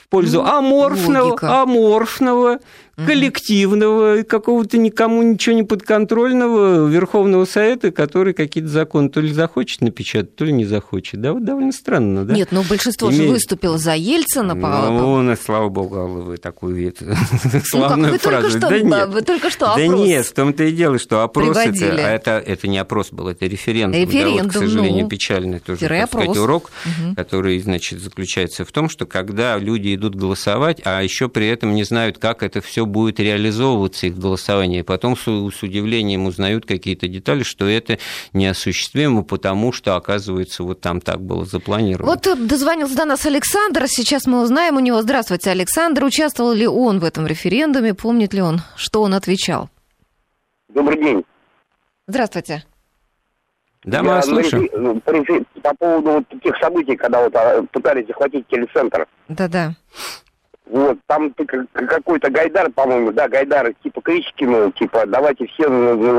[0.08, 1.62] В пользу ну, аморфного, логика.
[1.64, 2.60] аморфного,
[3.06, 10.36] коллективного, какого-то никому ничего не подконтрольного Верховного Совета, который какие-то законы то ли захочет напечатать,
[10.36, 11.22] то ли не захочет.
[11.22, 12.34] Да, вот довольно странно, да?
[12.34, 13.24] Нет, но большинство Имеет...
[13.24, 14.56] же выступило за Ельцина.
[14.56, 15.36] Ну, по...
[15.36, 17.16] слава богу, вы такую это,
[17.66, 18.60] славную ну, как, вы фразу.
[18.60, 21.56] Только что, да, вы только что опрос Да нет, в том-то и дело, что опрос
[21.56, 24.02] это, а это, это не опрос был, это референдум.
[24.02, 27.16] Референдум, да, вот, к сожалению, ну, печальный тоже, так сказать, урок, угу.
[27.16, 31.84] который, значит, заключается в том, что когда люди идут голосовать, а еще при этом не
[31.84, 34.80] знают, как это все будет реализовываться их голосование.
[34.80, 38.00] И потом с, с удивлением узнают какие-то детали, что это
[38.34, 42.12] неосуществимо, потому что, оказывается, вот там так было запланировано.
[42.12, 43.84] Вот э, дозвонился до нас Александр.
[43.88, 45.02] Сейчас мы узнаем у него.
[45.02, 46.04] Здравствуйте, Александр.
[46.04, 47.94] Участвовал ли он в этом референдуме?
[47.94, 49.14] Помнит ли он, что он
[50.70, 51.24] Добрый день.
[52.08, 52.64] Здравствуйте.
[53.84, 54.68] Да, мы вас слышим.
[55.62, 59.08] По поводу вот таких событий, когда вот а, пытались захватить телецентр.
[59.30, 59.76] Да-да.
[60.70, 61.34] Вот, там
[61.74, 65.66] какой-то Гайдар, по-моему, да, Гайдар, типа Кричкину, типа, давайте все...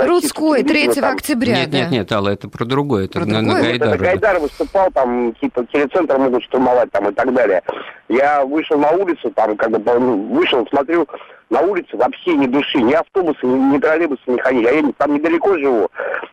[0.07, 1.15] Рудской, 3 там.
[1.15, 1.79] октября, Нет, да.
[1.79, 3.57] нет, нет, Алла, это про другое, это про на, другое?
[3.57, 3.89] на Гайдар.
[3.95, 7.63] Это Гайдар выступал, там, типа, телецентр могут штурмовать, там, и так далее.
[8.09, 11.07] Я вышел на улицу, там, как бы, ну, вышел, смотрю,
[11.51, 14.67] на улице вообще ни души, ни автобусы, ни, ни троллейбусы не ходили.
[14.67, 15.91] А я там недалеко живу.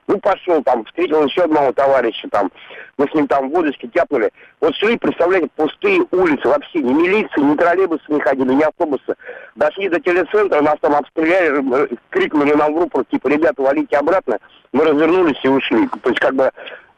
[0.08, 2.52] Ну, пошел там, встретил еще одного товарища там.
[2.98, 4.32] Мы с ним там водочки тяпнули.
[4.62, 6.80] Вот шли, представляете, пустые улицы вообще.
[6.80, 9.16] Ни милиции, ни троллейбусы не ходили, ни автобусы.
[9.56, 14.40] Дошли до телецентра, нас там обстреляли, крикнули нам в рупор, типа, ребята, валите обратно.
[14.74, 15.88] Мы развернулись и ушли.
[16.04, 16.52] То есть, как бы,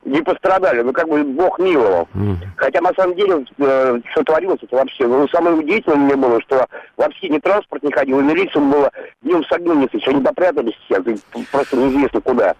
[0.08, 2.08] не пострадали, ну как бы Бог миловал.
[2.13, 2.38] Mm.
[2.56, 6.65] Хотя на самом деле, э, что творилось это вообще, ну самое удивительное мне было, что
[6.96, 8.89] вообще ни транспорт не ходил, и милиция было
[9.22, 11.04] днем с огнем не они попрятались все,
[11.52, 12.56] просто неизвестно куда.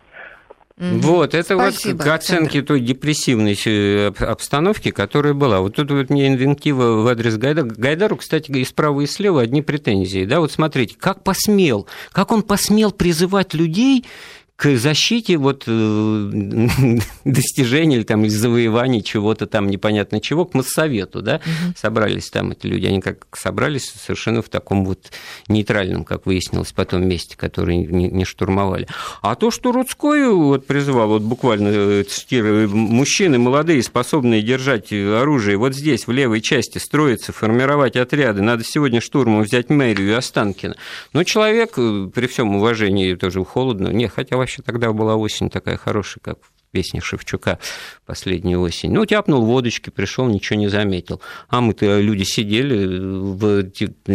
[0.77, 0.99] Mm-hmm.
[0.99, 5.62] Вот, это Спасибо, вот к оценке той депрессивной э, обстановки, которая была.
[5.62, 7.65] Вот тут вот мне инвентива в адрес Гайдара.
[7.65, 10.25] Гайдару, кстати, и справа, и слева одни претензии.
[10.25, 14.05] Да, вот смотрите, как посмел, как он посмел призывать людей
[14.57, 21.35] к защите вот э, достижений или там завоеваний чего-то там непонятно чего, к Моссовету, да,
[21.35, 21.73] угу.
[21.77, 25.11] собрались там эти люди, они как собрались совершенно в таком вот
[25.47, 28.87] нейтральном, как выяснилось потом, месте, который не, не штурмовали.
[29.21, 35.57] А то, что Рудской вот призывал, вот буквально э, цитирую, мужчины молодые, способные держать оружие
[35.57, 40.75] вот здесь, в левой части, строиться, формировать отряды, надо сегодня штурмом взять мэрию и Останкино.
[41.13, 45.75] Но человек, э, при всем уважении, тоже холодно, не, хотя вообще тогда была осень такая
[45.75, 47.60] хорошая, как в песне Шевчука
[48.05, 48.93] «Последняя осень».
[48.93, 51.21] Ну, тяпнул водочки, пришел, ничего не заметил.
[51.49, 53.69] А мы-то люди сидели в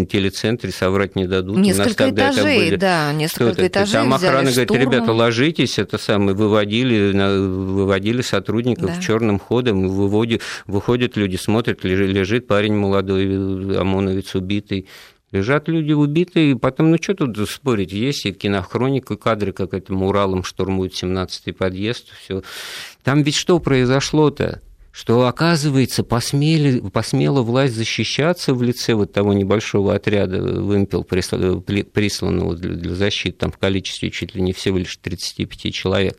[0.06, 1.58] телецентре, соврать не дадут.
[1.58, 2.76] Несколько этажей, были...
[2.76, 9.02] да, несколько этажей Там охрана говорит, ребята, ложитесь, это самое, выводили, выводили сотрудников да.
[9.02, 14.88] черным ходом, выводят, выходят люди, смотрят, лежит парень молодой, ОМОНовец убитый,
[15.32, 20.02] Лежат люди убитые, и потом, ну что тут спорить, есть и кинохроника, кадры, как этим
[20.02, 22.42] Уралом штурмует 17-й подъезд, все.
[23.02, 24.60] Там ведь что произошло-то?
[24.92, 32.74] что, оказывается, посмели, посмела власть защищаться в лице вот того небольшого отряда вымпел, присланного для,
[32.74, 36.18] для защиты, там в количестве чуть ли не всего лишь 35 человек.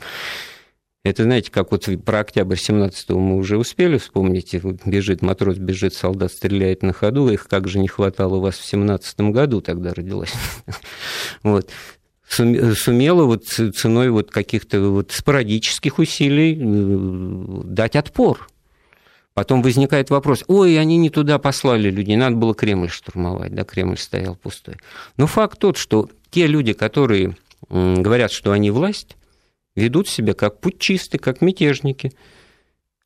[1.03, 4.53] Это, знаете, как вот про октябрь 17-го мы уже успели вспомнить.
[4.85, 7.29] Бежит матрос, бежит, солдат стреляет на ходу.
[7.29, 10.33] Их как же не хватало у вас в 17-м году тогда родилась.
[11.43, 11.69] Вот
[12.25, 18.47] сумела вот ценой вот каких-то вот спорадических усилий э, дать отпор.
[19.33, 23.97] Потом возникает вопрос, ой, они не туда послали людей, надо было Кремль штурмовать, да, Кремль
[23.97, 24.77] стоял пустой.
[25.17, 27.35] Но факт тот, что те люди, которые
[27.69, 29.15] говорят, что они власть,
[29.75, 32.11] ведут себя как путчисты, как мятежники,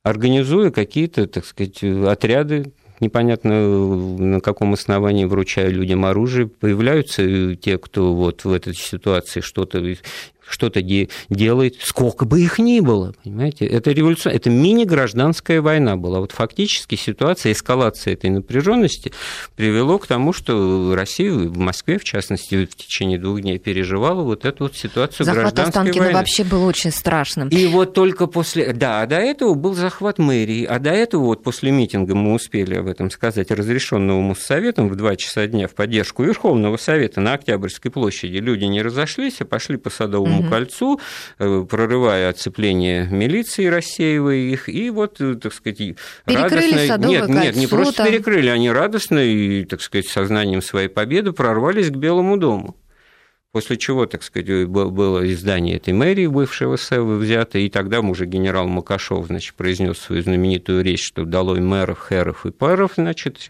[0.03, 8.13] организуя какие-то, так сказать, отряды, непонятно на каком основании вручая людям оружие, появляются те, кто
[8.13, 9.80] вот в этой ситуации что-то
[10.50, 16.20] что-то де- делает, сколько бы их ни было, понимаете, это революция, это мини-гражданская война была.
[16.20, 19.12] Вот фактически ситуация эскалации этой напряженности
[19.56, 24.46] привело к тому, что Россия, в Москве, в частности, в течение двух дней переживала вот
[24.46, 26.18] эту вот ситуацию захват гражданской Останкина войны.
[26.20, 27.50] вообще был очень страшным.
[27.50, 31.44] И вот только после, да, а до этого был захват мэрии, а до этого вот
[31.44, 36.24] после митинга мы успели об этом сказать, разрешенного Моссоветом в 2 часа дня в поддержку
[36.24, 40.50] Верховного Совета на Октябрьской площади, люди не разошлись, а пошли по Садовому угу.
[40.50, 41.00] кольцу,
[41.39, 47.08] э, прорывая оцепление милиции, рассеивая их, и вот, э, так сказать, перекрыли радостно...
[47.08, 48.08] Нет, нет, не просто там...
[48.08, 52.76] перекрыли, они радостно и, так сказать, сознанием своей победы прорвались к Белому дому
[53.58, 58.67] После чего, так сказать, было издание этой мэрии бывшего СЭВ взято, и тогда уже генерал
[58.67, 63.50] Макашов, значит, произнес свою знаменитую речь, что долой мэров, херов и пэров, значит.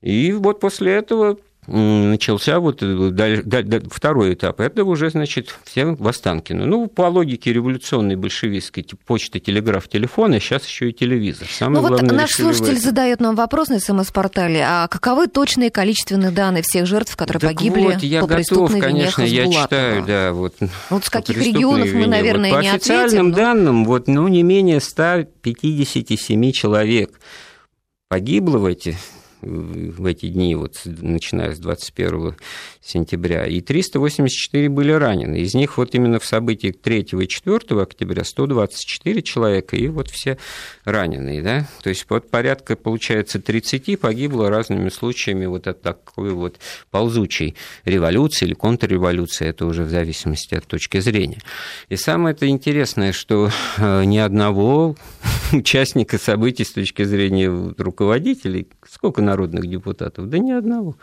[0.00, 4.60] И вот после этого начался вот э, второй этап.
[4.60, 6.66] Это уже, значит, все в Останкино.
[6.66, 11.46] Ну, по логике революционной большевистской, почта, телеграф, телефон, а сейчас еще и телевизор.
[11.48, 16.64] Самое ну вот наш слушатель задает нам вопрос на СМС-портале, а каковы точные количественные данные
[16.64, 20.32] всех жертв, которые так погибли вот, я по готов, конечно, я читаю, да.
[20.32, 20.56] Вот,
[20.90, 22.00] вот с каких регионов вине.
[22.00, 22.94] мы, наверное, вот, по не ответим.
[22.94, 23.36] По официальным но...
[23.36, 27.20] данным, вот, ну, не менее 157 человек
[28.08, 28.96] погибло в эти
[29.42, 32.36] в эти дни, вот, начиная с 21
[32.80, 35.40] сентября, и 384 были ранены.
[35.40, 40.38] Из них вот именно в событиях 3 и 4 октября 124 человека, и вот все
[40.84, 41.42] раненые.
[41.42, 41.68] Да?
[41.82, 46.58] То есть вот порядка, получается, 30 погибло разными случаями вот от такой вот
[46.90, 51.38] ползучей революции или контрреволюции, это уже в зависимости от точки зрения.
[51.88, 54.96] И самое это интересное, что э, ни одного
[55.58, 60.28] участника событий с точки зрения руководителей, сколько народных депутатов?
[60.28, 60.96] Да ни одного.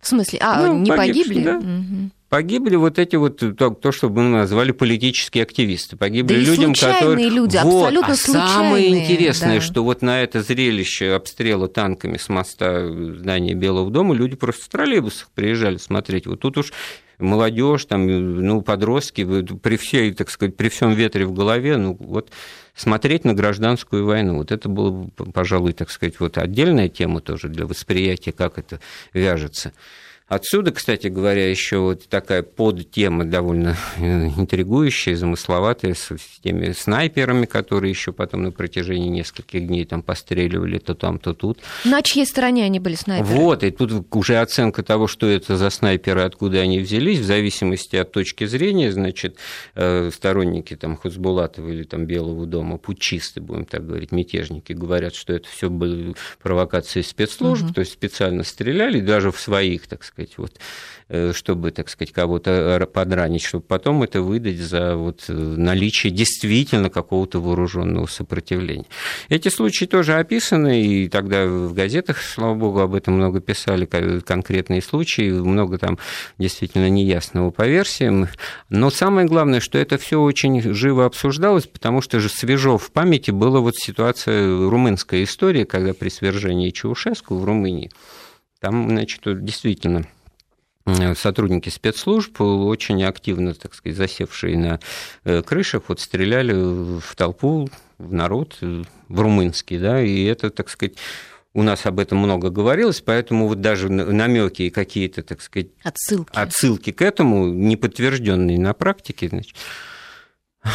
[0.00, 0.38] В смысле?
[0.42, 1.42] А, ну, не погибли?
[1.42, 1.58] Да.
[1.58, 2.10] Угу.
[2.30, 5.96] Погибли вот эти вот, то, то, что мы назвали политические активисты.
[5.96, 7.28] Погибли да людям, которые...
[7.28, 7.86] люди, вот.
[7.86, 8.54] абсолютно а случайные.
[8.54, 9.60] самое интересное, да.
[9.60, 14.68] что вот на это зрелище обстрела танками с моста здания Белого дома люди просто в
[14.68, 16.28] троллейбусах приезжали смотреть.
[16.28, 16.72] Вот тут уж
[17.18, 22.30] молодежь, там, ну, подростки, при всей, так сказать, при всем ветре в голове, ну, вот
[22.76, 24.36] смотреть на гражданскую войну.
[24.36, 28.78] Вот это было, пожалуй, так сказать, вот отдельная тема тоже для восприятия, как это
[29.12, 29.72] вяжется.
[30.30, 36.08] Отсюда, кстати говоря, еще вот такая подтема довольно интригующая, замысловатая с
[36.40, 41.58] теми снайперами, которые еще потом на протяжении нескольких дней там постреливали то там, то тут.
[41.84, 43.28] На чьей стороне они были снайперы?
[43.28, 47.96] Вот, и тут уже оценка того, что это за снайперы, откуда они взялись, в зависимости
[47.96, 49.36] от точки зрения, значит,
[49.74, 55.32] э, сторонники там Хуцбулатова или там Белого дома, путчисты, будем так говорить, мятежники, говорят, что
[55.32, 57.74] это все были провокации спецслужб, угу.
[57.74, 60.52] то есть специально стреляли, даже в своих, так сказать, сказать, вот,
[61.08, 66.90] э, чтобы, так сказать, кого-то подранить, чтобы потом это выдать за вот э, наличие действительно
[66.90, 68.86] какого-то вооруженного сопротивления.
[69.28, 74.82] Эти случаи тоже описаны, и тогда в газетах, слава богу, об этом много писали, конкретные
[74.82, 75.98] случаи, много там
[76.38, 78.28] действительно неясного по версиям.
[78.68, 83.30] Но самое главное, что это все очень живо обсуждалось, потому что же свежо в памяти
[83.30, 87.90] была вот ситуация, румынская история, когда при свержении Чаушеску в Румынии
[88.60, 90.06] там, значит, действительно
[91.14, 94.80] сотрудники спецслужб, очень активно, так сказать, засевшие на
[95.24, 97.68] э, крышах, вот стреляли в толпу,
[97.98, 100.94] в народ, э, в румынский, да, и это, так сказать,
[101.52, 106.30] у нас об этом много говорилось, поэтому вот даже намеки и какие-то, так сказать, отсылки,
[106.34, 109.56] отсылки к этому, не подтвержденные на практике, значит,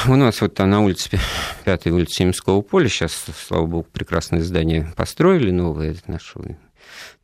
[0.08, 1.20] у нас вот на улице,
[1.64, 6.40] пятой улице Семского поля, сейчас, слава богу, прекрасное здание построили, новое, наше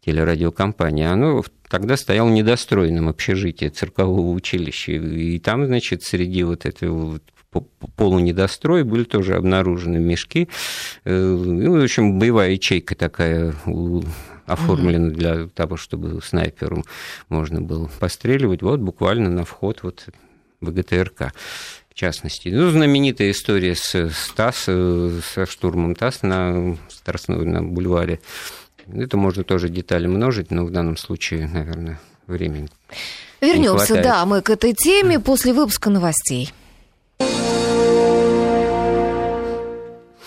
[0.03, 4.93] телерадиокомпания, оно тогда стояло недостроенным общежитие циркового училища.
[4.93, 7.23] И там, значит, среди вот этого вот
[7.95, 10.49] полунедостроя были тоже обнаружены мешки.
[11.05, 13.53] Ну, в общем, боевая ячейка такая
[14.45, 16.83] оформлена для того, чтобы снайпером
[17.29, 18.61] можно было постреливать.
[18.61, 20.07] Вот буквально на вход вот
[20.61, 21.33] в ГТРК
[21.89, 22.47] в частности.
[22.49, 26.77] Ну, знаменитая история с, с ТАСС, э, со штурмом ТАСС на,
[27.27, 28.21] на бульваре
[28.95, 32.69] это можно тоже детали множить, но в данном случае, наверное, времени.
[33.41, 36.51] Вернемся, да, мы к этой теме после выпуска новостей.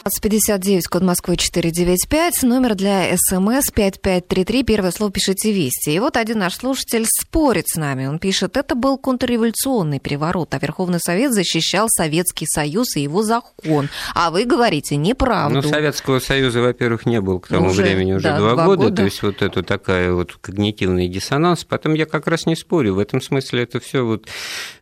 [0.04, 5.94] 59, код Москвы 495, номер для СМС 5533, первое слово пишите «Вести».
[5.94, 8.04] И вот один наш слушатель спорит с нами.
[8.04, 13.88] Он пишет, это был контрреволюционный переворот, а Верховный Совет защищал Советский Союз и его закон.
[14.14, 15.62] А вы говорите неправду.
[15.62, 18.82] Ну, Советского Союза, во-первых, не было к тому уже, времени уже да, два, два года,
[18.82, 21.64] года, то есть вот это такая вот когнитивный диссонанс.
[21.64, 24.26] Потом я как раз не спорю, в этом смысле это все вот,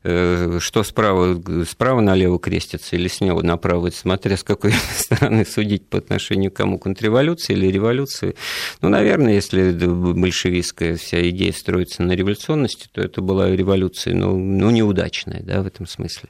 [0.03, 4.75] э, что справа, справа налево крестится или слева направо, смотря с какой
[5.17, 8.35] стороны судить по отношению к кому, контрреволюции или революции.
[8.81, 14.71] Ну, наверное, если большевистская вся идея строится на революционности, то это была революция, ну, ну
[14.71, 16.29] неудачная, да, в этом смысле.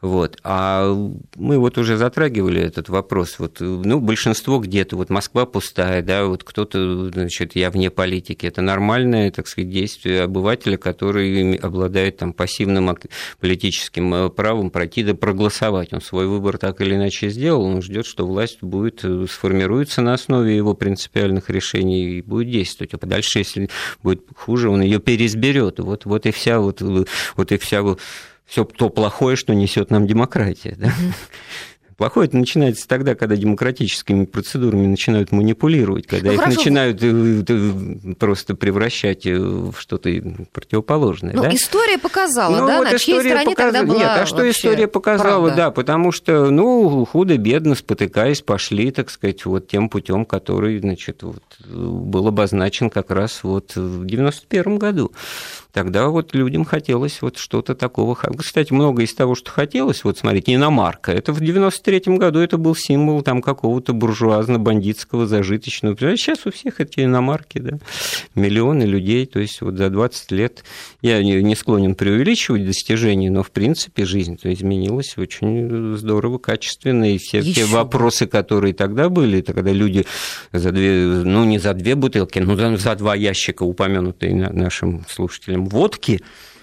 [0.00, 0.38] Вот.
[0.42, 0.92] А
[1.36, 3.38] мы вот уже затрагивали этот вопрос.
[3.38, 8.46] Вот, ну, большинство где-то, вот Москва пустая, да, вот кто-то, значит, я вне политики.
[8.46, 12.96] Это нормальное, так сказать, действие обывателя, который обладает там пассивным
[13.40, 15.92] политическим э, правом пройти да проголосовать.
[15.92, 20.14] Он свой выбор так или иначе сделал, он ждет, что власть будет, э, сформируется на
[20.14, 22.94] основе его принципиальных решений и будет действовать.
[22.94, 23.68] А дальше, если
[24.02, 25.78] будет хуже, он ее переизберет.
[25.78, 27.82] Вот, вот и вся, вот, вот и вся
[28.46, 30.74] все то плохое, что несет нам демократия.
[30.78, 30.92] Да?
[31.98, 36.58] Плохое это начинается тогда, когда демократическими процедурами начинают манипулировать, когда ну, их хорошо.
[36.60, 40.08] начинают э, э, просто превращать э, в что-то
[40.52, 41.34] противоположное.
[41.34, 41.52] Ну, да?
[41.52, 43.56] история показала, ну, да, вот на чьей стороне показ...
[43.56, 45.56] тогда была Нет, а что история показала, правда?
[45.56, 51.42] да, потому что, ну, худо-бедно, спотыкаясь, пошли, так сказать, вот тем путем, который, значит, вот,
[51.66, 55.10] был обозначен как раз вот в 91 году
[55.78, 58.16] тогда вот людям хотелось вот что-то такого.
[58.16, 62.74] Кстати, много из того, что хотелось, вот смотрите, иномарка, это в 93-м году это был
[62.74, 65.96] символ там какого-то буржуазно-бандитского, зажиточного.
[66.16, 67.78] Сейчас у всех эти иномарки, да,
[68.34, 70.64] миллионы людей, то есть вот за 20 лет
[71.00, 77.40] я не склонен преувеличивать достижения, но в принципе жизнь изменилась очень здорово, качественно, и все
[77.40, 80.06] те вопросы, которые тогда были, когда люди
[80.52, 86.20] за две, ну не за две бутылки, но за два ящика, упомянутые нашим слушателям, водки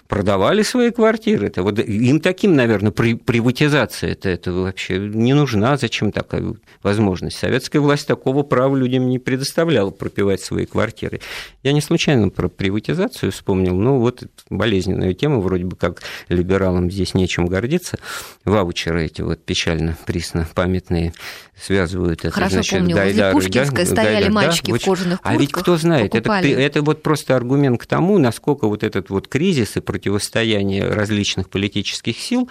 [0.07, 1.47] продавали свои квартиры.
[1.47, 5.77] Это вот им таким, наверное, при, приватизация это, это вообще не нужна.
[5.77, 6.53] Зачем такая
[6.83, 7.37] возможность?
[7.37, 11.21] Советская власть такого права людям не предоставляла пропивать свои квартиры.
[11.65, 13.75] Я не случайно про приватизацию вспомнил.
[13.75, 17.97] Ну, вот болезненная тема, вроде бы как либералам здесь нечем гордиться.
[18.43, 21.11] Ваучеры эти вот печально, присно памятные
[21.59, 22.29] связывают это.
[22.29, 25.31] Хорошо значит, помню, Гайдар, возле Пушкинской да, стояли Гайдар, мальчики да, в кожаных куртках.
[25.33, 29.27] А ведь кто знает, это, это вот просто аргумент к тому, насколько вот этот вот
[29.27, 32.47] кризис и противостояние различных политических сил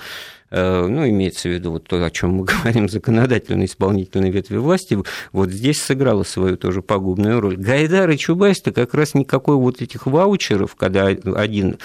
[0.55, 4.99] ну, имеется в виду вот то, о чем мы говорим, законодательной исполнительной ветви власти,
[5.33, 7.57] вот здесь сыграла свою тоже пагубную роль.
[7.57, 11.79] Гайдар и Чубайс-то как раз никакой вот этих ваучеров, когда один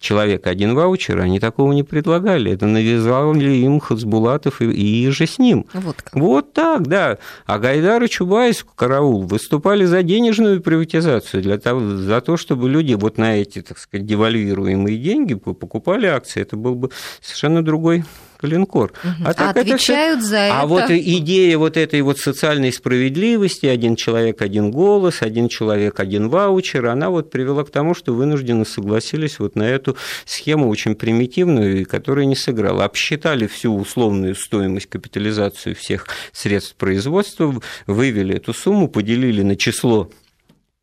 [0.00, 2.52] человек, один ваучер, они такого не предлагали.
[2.52, 5.66] Это навязали им Хасбулатов и, и же с ним.
[5.74, 6.14] Вот, как.
[6.14, 7.18] вот так, да.
[7.46, 12.94] А Гайдар и Чубайс, караул, выступали за денежную приватизацию, для того, за то, чтобы люди
[12.94, 16.40] вот на эти, так сказать, девальвируемые деньги покупали акции.
[16.40, 18.04] Это был бы совершенно другой
[18.44, 18.92] Калинкор.
[19.02, 19.24] Угу.
[19.24, 20.28] А, а отвечают все...
[20.28, 20.60] за а это.
[20.60, 26.28] А вот идея вот этой вот социальной справедливости, один человек, один голос, один человек, один
[26.28, 31.86] ваучер, она вот привела к тому, что вынуждены согласились вот на эту схему очень примитивную,
[31.86, 32.84] которая не сыграла.
[32.84, 37.54] Обсчитали всю условную стоимость, капитализацию всех средств производства,
[37.86, 40.10] вывели эту сумму, поделили на число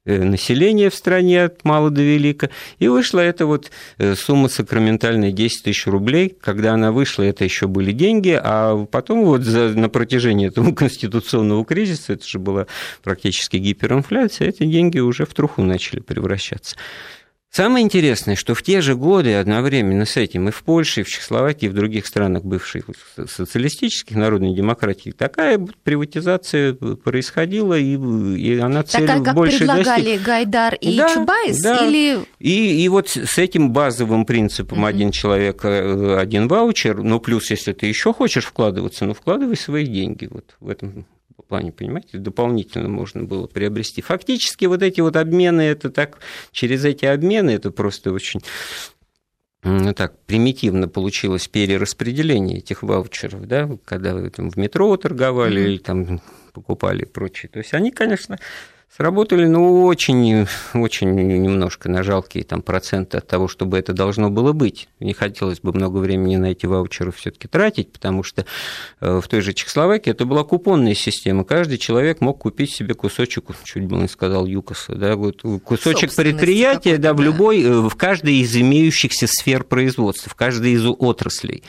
[0.05, 2.49] населения в стране от мала до велика,
[2.79, 6.35] и вышла эта вот э, сумма сакраментальная 10 тысяч рублей.
[6.41, 11.63] Когда она вышла, это еще были деньги, а потом вот за, на протяжении этого конституционного
[11.65, 12.67] кризиса, это же была
[13.03, 16.75] практически гиперинфляция, эти деньги уже в труху начали превращаться.
[17.51, 21.09] Самое интересное, что в те же годы одновременно с этим и в Польше, и в
[21.09, 22.85] Чехословакии, и в других странах бывших
[23.27, 27.97] социалистических народной демократии такая приватизация происходила, и,
[28.37, 30.25] и она цель Такая, как больше предлагали достиг...
[30.25, 31.61] Гайдар и да, Чубайс?
[31.61, 31.85] Да.
[31.85, 32.19] Или...
[32.39, 34.89] И, и вот с этим базовым принципом mm-hmm.
[34.89, 39.85] один человек, э, один ваучер, ну плюс, если ты еще хочешь вкладываться, ну вкладывай свои
[39.85, 41.05] деньги вот в этом
[41.51, 44.01] плане, понимаете, дополнительно можно было приобрести.
[44.01, 46.19] Фактически вот эти вот обмены, это так,
[46.53, 48.41] через эти обмены это просто очень
[49.63, 55.65] ну, так примитивно получилось перераспределение этих ваучеров, да, когда вы там в метро торговали mm-hmm.
[55.65, 56.21] или там
[56.53, 57.49] покупали и прочее.
[57.51, 58.39] То есть они, конечно,
[58.93, 64.51] Сработали, ну, очень, очень немножко на жалкие там, проценты от того, чтобы это должно было
[64.51, 64.89] быть.
[64.99, 68.45] Не хотелось бы много времени на эти ваучеры все таки тратить, потому что
[68.99, 71.45] э, в той же Чехословакии это была купонная система.
[71.45, 76.97] Каждый человек мог купить себе кусочек, чуть было не сказал ЮКОСа, да, вот кусочек предприятия
[76.97, 81.63] да, в любой, э, в каждой из имеющихся сфер производства, в каждой из отраслей.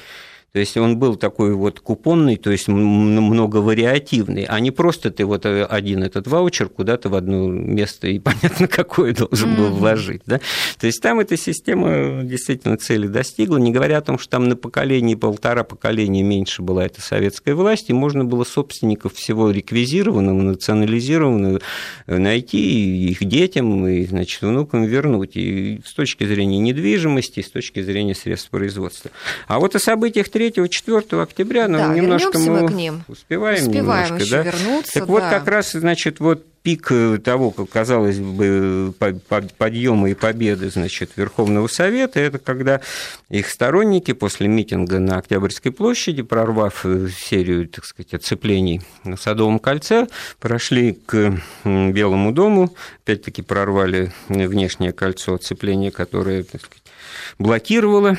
[0.52, 5.46] То есть он был такой вот купонный, то есть многовариативный, а не просто ты вот
[5.46, 10.20] э, один этот ваучер куда-то в одно место и понятно какое должен был вложить.
[10.26, 10.40] Да?
[10.78, 14.54] То есть там эта система действительно цели достигла, не говоря о том, что там на
[14.54, 21.60] поколение, полтора поколения меньше была эта советская власть, и можно было собственников всего реквизированного, национализированного
[22.06, 25.34] найти и их детям и значит, внукам вернуть.
[25.36, 29.10] И с точки зрения недвижимости, и с точки зрения средств производства.
[29.48, 33.04] А вот о событиях 3-4 октября, но да, немножко мы, к ним.
[33.08, 34.42] успеваем, успеваем немножко, да?
[34.42, 34.92] вернуться.
[34.94, 35.12] Так да.
[35.12, 38.94] вот как раз, значит, вот пик э, того, как казалось бы,
[39.58, 42.80] подъема и победы, значит, Верховного Совета, это когда
[43.28, 49.58] их сторонники после митинга на Октябрьской площади, прорвав э, серию, так сказать, оцеплений на Садовом
[49.58, 50.06] кольце,
[50.38, 56.82] прошли к Белому дому, опять-таки прорвали внешнее кольцо оцепления, которое, так сказать,
[57.38, 58.18] блокировало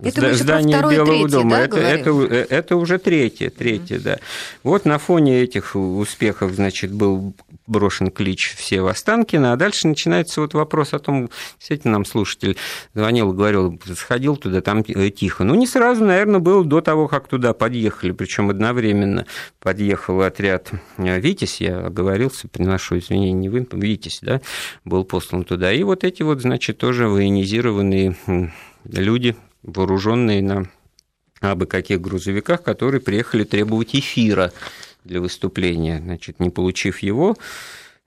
[0.00, 1.50] Это здание второе, Белого третье, дома.
[1.56, 4.02] Да, это, это, э, это уже третье, третье, mm-hmm.
[4.02, 4.18] да.
[4.62, 7.34] Вот на фоне этих успехов, значит, был
[7.66, 12.56] брошен клич все в Останкино, а дальше начинается вот вопрос о том, действительно, нам слушатель
[12.94, 15.42] звонил говорил, сходил туда, там э, тихо.
[15.42, 19.26] Ну, не сразу, наверное, было до того, как туда подъехали, причем одновременно
[19.58, 24.40] подъехал отряд э, «Витязь», я оговорился, приношу извинения, не вы, «Витязь», да,
[24.84, 25.72] был послан туда.
[25.72, 28.16] И вот эти вот, значит, тоже военизированные
[28.84, 30.70] люди, вооруженные на
[31.40, 34.52] абы каких грузовиках, которые приехали требовать эфира
[35.04, 35.98] для выступления.
[35.98, 37.36] Значит, не получив его,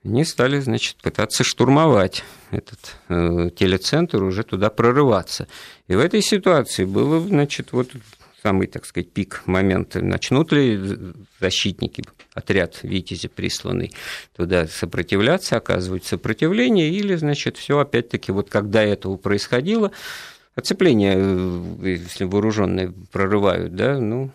[0.04, 5.46] они стали, значит, пытаться штурмовать этот э, телецентр, уже туда прорываться.
[5.86, 7.90] И в этой ситуации было, значит, вот
[8.42, 10.02] самый, так сказать, пик момента.
[10.02, 10.80] Начнут ли
[11.40, 12.02] защитники,
[12.34, 13.92] отряд «Витязи» присланный
[14.34, 19.92] туда сопротивляться, оказывать сопротивление, или, значит, все опять-таки, вот когда этого происходило,
[20.54, 24.30] оцепление, э, если вооруженные прорывают, да, ну,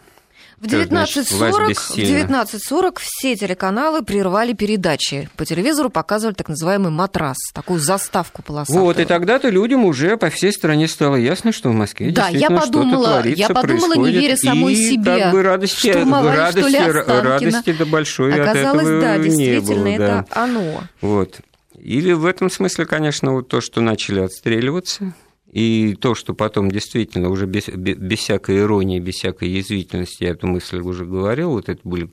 [0.59, 5.29] в 19.40 в 19.40 все телеканалы прервали передачи.
[5.37, 8.83] По телевизору показывали так называемый матрас, такую заставку полосатую.
[8.83, 12.49] Вот, и тогда-то людям уже по всей стране стало ясно, что в Москве да, я
[12.49, 16.91] подумала, творится, я подумала, не веря самой и себе, как бы радости, радости, что ли,
[17.05, 20.43] радости до большой Оказалось, от этого да, действительно, не было, это да.
[20.43, 20.83] оно.
[21.01, 21.39] Вот.
[21.77, 25.13] Или в этом смысле, конечно, вот то, что начали отстреливаться,
[25.51, 30.47] и то, что потом действительно уже без, без всякой иронии, без всякой язвительности, я эту
[30.47, 32.09] мысль уже говорил, вот это были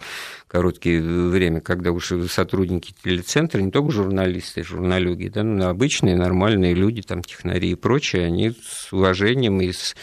[0.46, 7.02] короткие время, когда уже сотрудники телецентра, не только журналисты, журналюги, да, но обычные нормальные люди,
[7.02, 9.96] там, технари и прочие, они с уважением и с,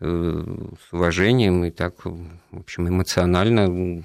[0.00, 0.44] э,
[0.88, 4.02] с уважением и так, в общем, эмоционально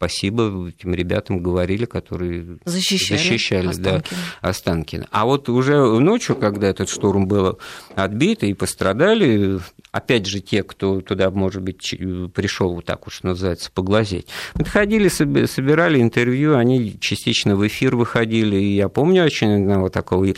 [0.00, 4.02] спасибо этим ребятам говорили, которые защищали, защищали Останкино.
[4.40, 5.08] Да, Останкино.
[5.10, 7.58] А вот уже ночью, когда этот штурм был
[7.96, 9.60] отбит и пострадали,
[9.92, 11.94] опять же, те, кто туда, может быть,
[12.34, 18.76] пришел, вот так уж называется, поглазеть, подходили, собирали интервью, они частично в эфир выходили, и
[18.76, 20.28] я помню очень одного такого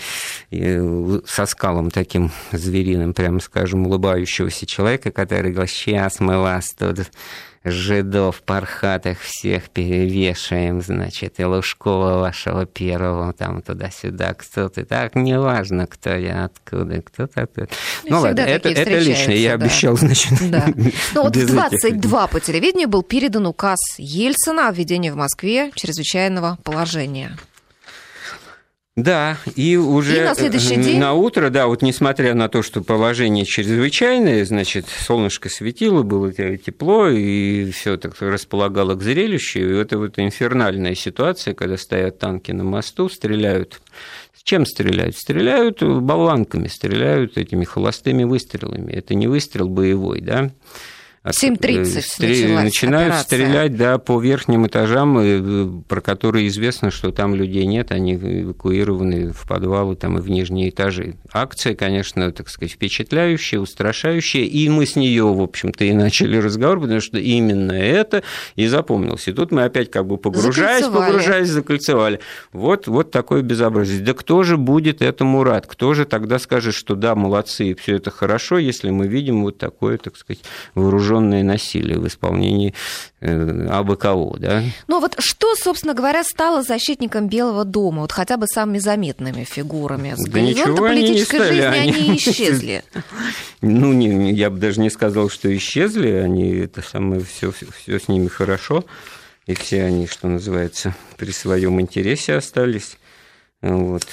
[0.50, 7.12] со скалом таким звериным, прямо скажем, улыбающегося человека, который говорил, сейчас мы вас тут
[7.64, 15.86] жидов пархатых всех перевешаем, значит, и Лужкова вашего первого там туда-сюда, кто ты, так, неважно,
[15.86, 17.68] кто я, откуда, кто такой.
[18.04, 19.64] Ну ладно, это, это лично, я да.
[19.64, 20.32] обещал, значит.
[20.50, 20.66] Да.
[21.14, 26.58] Ну вот в 22 по телевидению был передан указ Ельцина о введении в Москве чрезвычайного
[26.62, 27.36] положения.
[28.95, 30.99] Да, и уже и на, следующий день...
[30.99, 37.09] на утро, да, вот несмотря на то, что положение чрезвычайное, значит, солнышко светило, было тепло,
[37.09, 42.64] и все так располагало к зрелищу, и это вот инфернальная ситуация, когда стоят танки на
[42.64, 43.80] мосту, стреляют.
[44.34, 45.16] С чем стреляют?
[45.16, 48.93] Стреляют болванками, стреляют этими холостыми выстрелами.
[48.93, 50.51] Это не выстрел боевой, да,
[51.25, 52.49] 7.30 Стре...
[52.49, 53.23] Начинают операция.
[53.23, 59.33] стрелять да, по верхним этажам, э, про которые известно, что там людей нет, они эвакуированы
[59.33, 61.14] в подвалы там, и в нижние этажи.
[61.33, 66.81] Акция, конечно, так сказать, впечатляющая, устрашающая, и мы с нее, в общем-то, и начали разговор,
[66.81, 68.25] потому что именно это
[68.57, 69.29] и запомнилось.
[69.29, 72.18] И тут мы опять как бы погружаясь, погружаясь, закольцевали.
[72.53, 74.01] Вот, вот такое безобразие.
[74.01, 75.68] Да кто же будет этому рад?
[75.68, 79.99] Кто же тогда скажет, что да, молодцы, все это хорошо, если мы видим вот такое,
[79.99, 80.41] так сказать,
[80.75, 82.74] вооружение вооруженное насилие в исполнении
[83.20, 84.62] э, абы кого, да.
[84.86, 90.14] Ну вот что, собственно говоря, стало защитником Белого дома, вот хотя бы самыми заметными фигурами?
[90.16, 92.84] С да ничего политической они не жизни они исчезли.
[93.60, 98.08] Ну, не, я бы даже не сказал, что исчезли, они это самое все, все с
[98.08, 98.84] ними хорошо,
[99.46, 102.96] и все они, что называется, при своем интересе остались.
[103.60, 104.06] Вот.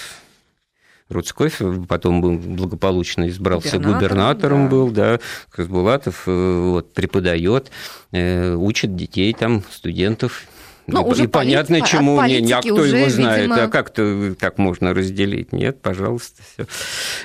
[1.10, 4.70] Руцкойф потом был благополучно избрался губернатором, губернатором да.
[4.70, 7.72] был, да, Казбулатов э, вот, преподает,
[8.12, 10.44] э, учит детей там, студентов,
[10.92, 11.88] ну, и, уже и понятно, полит...
[11.88, 13.64] чему не, не, а кто уже, его знает, видимо...
[13.64, 15.52] а как-то так можно разделить?
[15.52, 16.68] Нет, пожалуйста, все.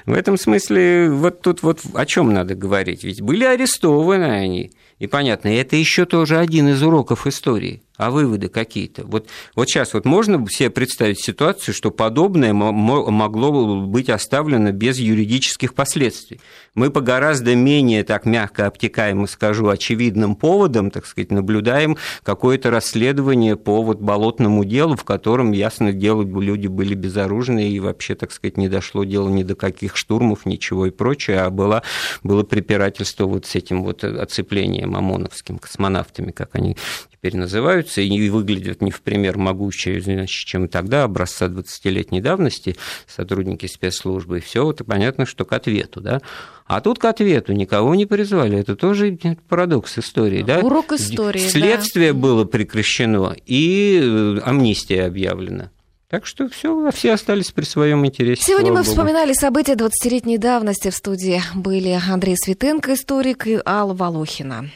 [0.06, 3.04] В этом смысле вот тут вот о чем надо говорить?
[3.04, 7.82] Ведь были арестованы они, и понятно, это еще тоже один из уроков истории.
[7.96, 9.06] А выводы какие-то?
[9.06, 15.74] Вот, вот сейчас вот можно себе представить ситуацию, что подобное могло быть оставлено без юридических
[15.74, 16.40] последствий.
[16.74, 23.56] Мы по гораздо менее, так мягко обтекаемо скажу, очевидным поводам, так сказать, наблюдаем какое-то расследование
[23.56, 28.56] по вот болотному делу, в котором, ясно дело, люди были безоружны, и вообще, так сказать,
[28.56, 31.84] не дошло дело ни до каких штурмов, ничего и прочее, а было,
[32.24, 36.76] было препирательство вот с этим вот оцеплением ОМОНовским, космонавтами, как они
[37.24, 43.64] теперь называются, и выглядят не в пример могучее, значит, чем тогда, образца 20-летней давности, сотрудники
[43.64, 46.20] спецслужбы, и все это понятно, что к ответу, да.
[46.66, 48.58] А тут к ответу никого не призвали.
[48.58, 49.18] Это тоже
[49.48, 50.58] парадокс истории, да?
[50.58, 52.18] Урок истории, Следствие да.
[52.18, 55.70] было прекращено, и э, амнистия объявлена.
[56.10, 58.42] Так что все, все остались при своем интересе.
[58.42, 58.90] Сегодня мы Богу.
[58.90, 60.90] вспоминали события 20-летней давности.
[60.90, 64.68] В студии были Андрей Светенко, историк, и Алла Волохина.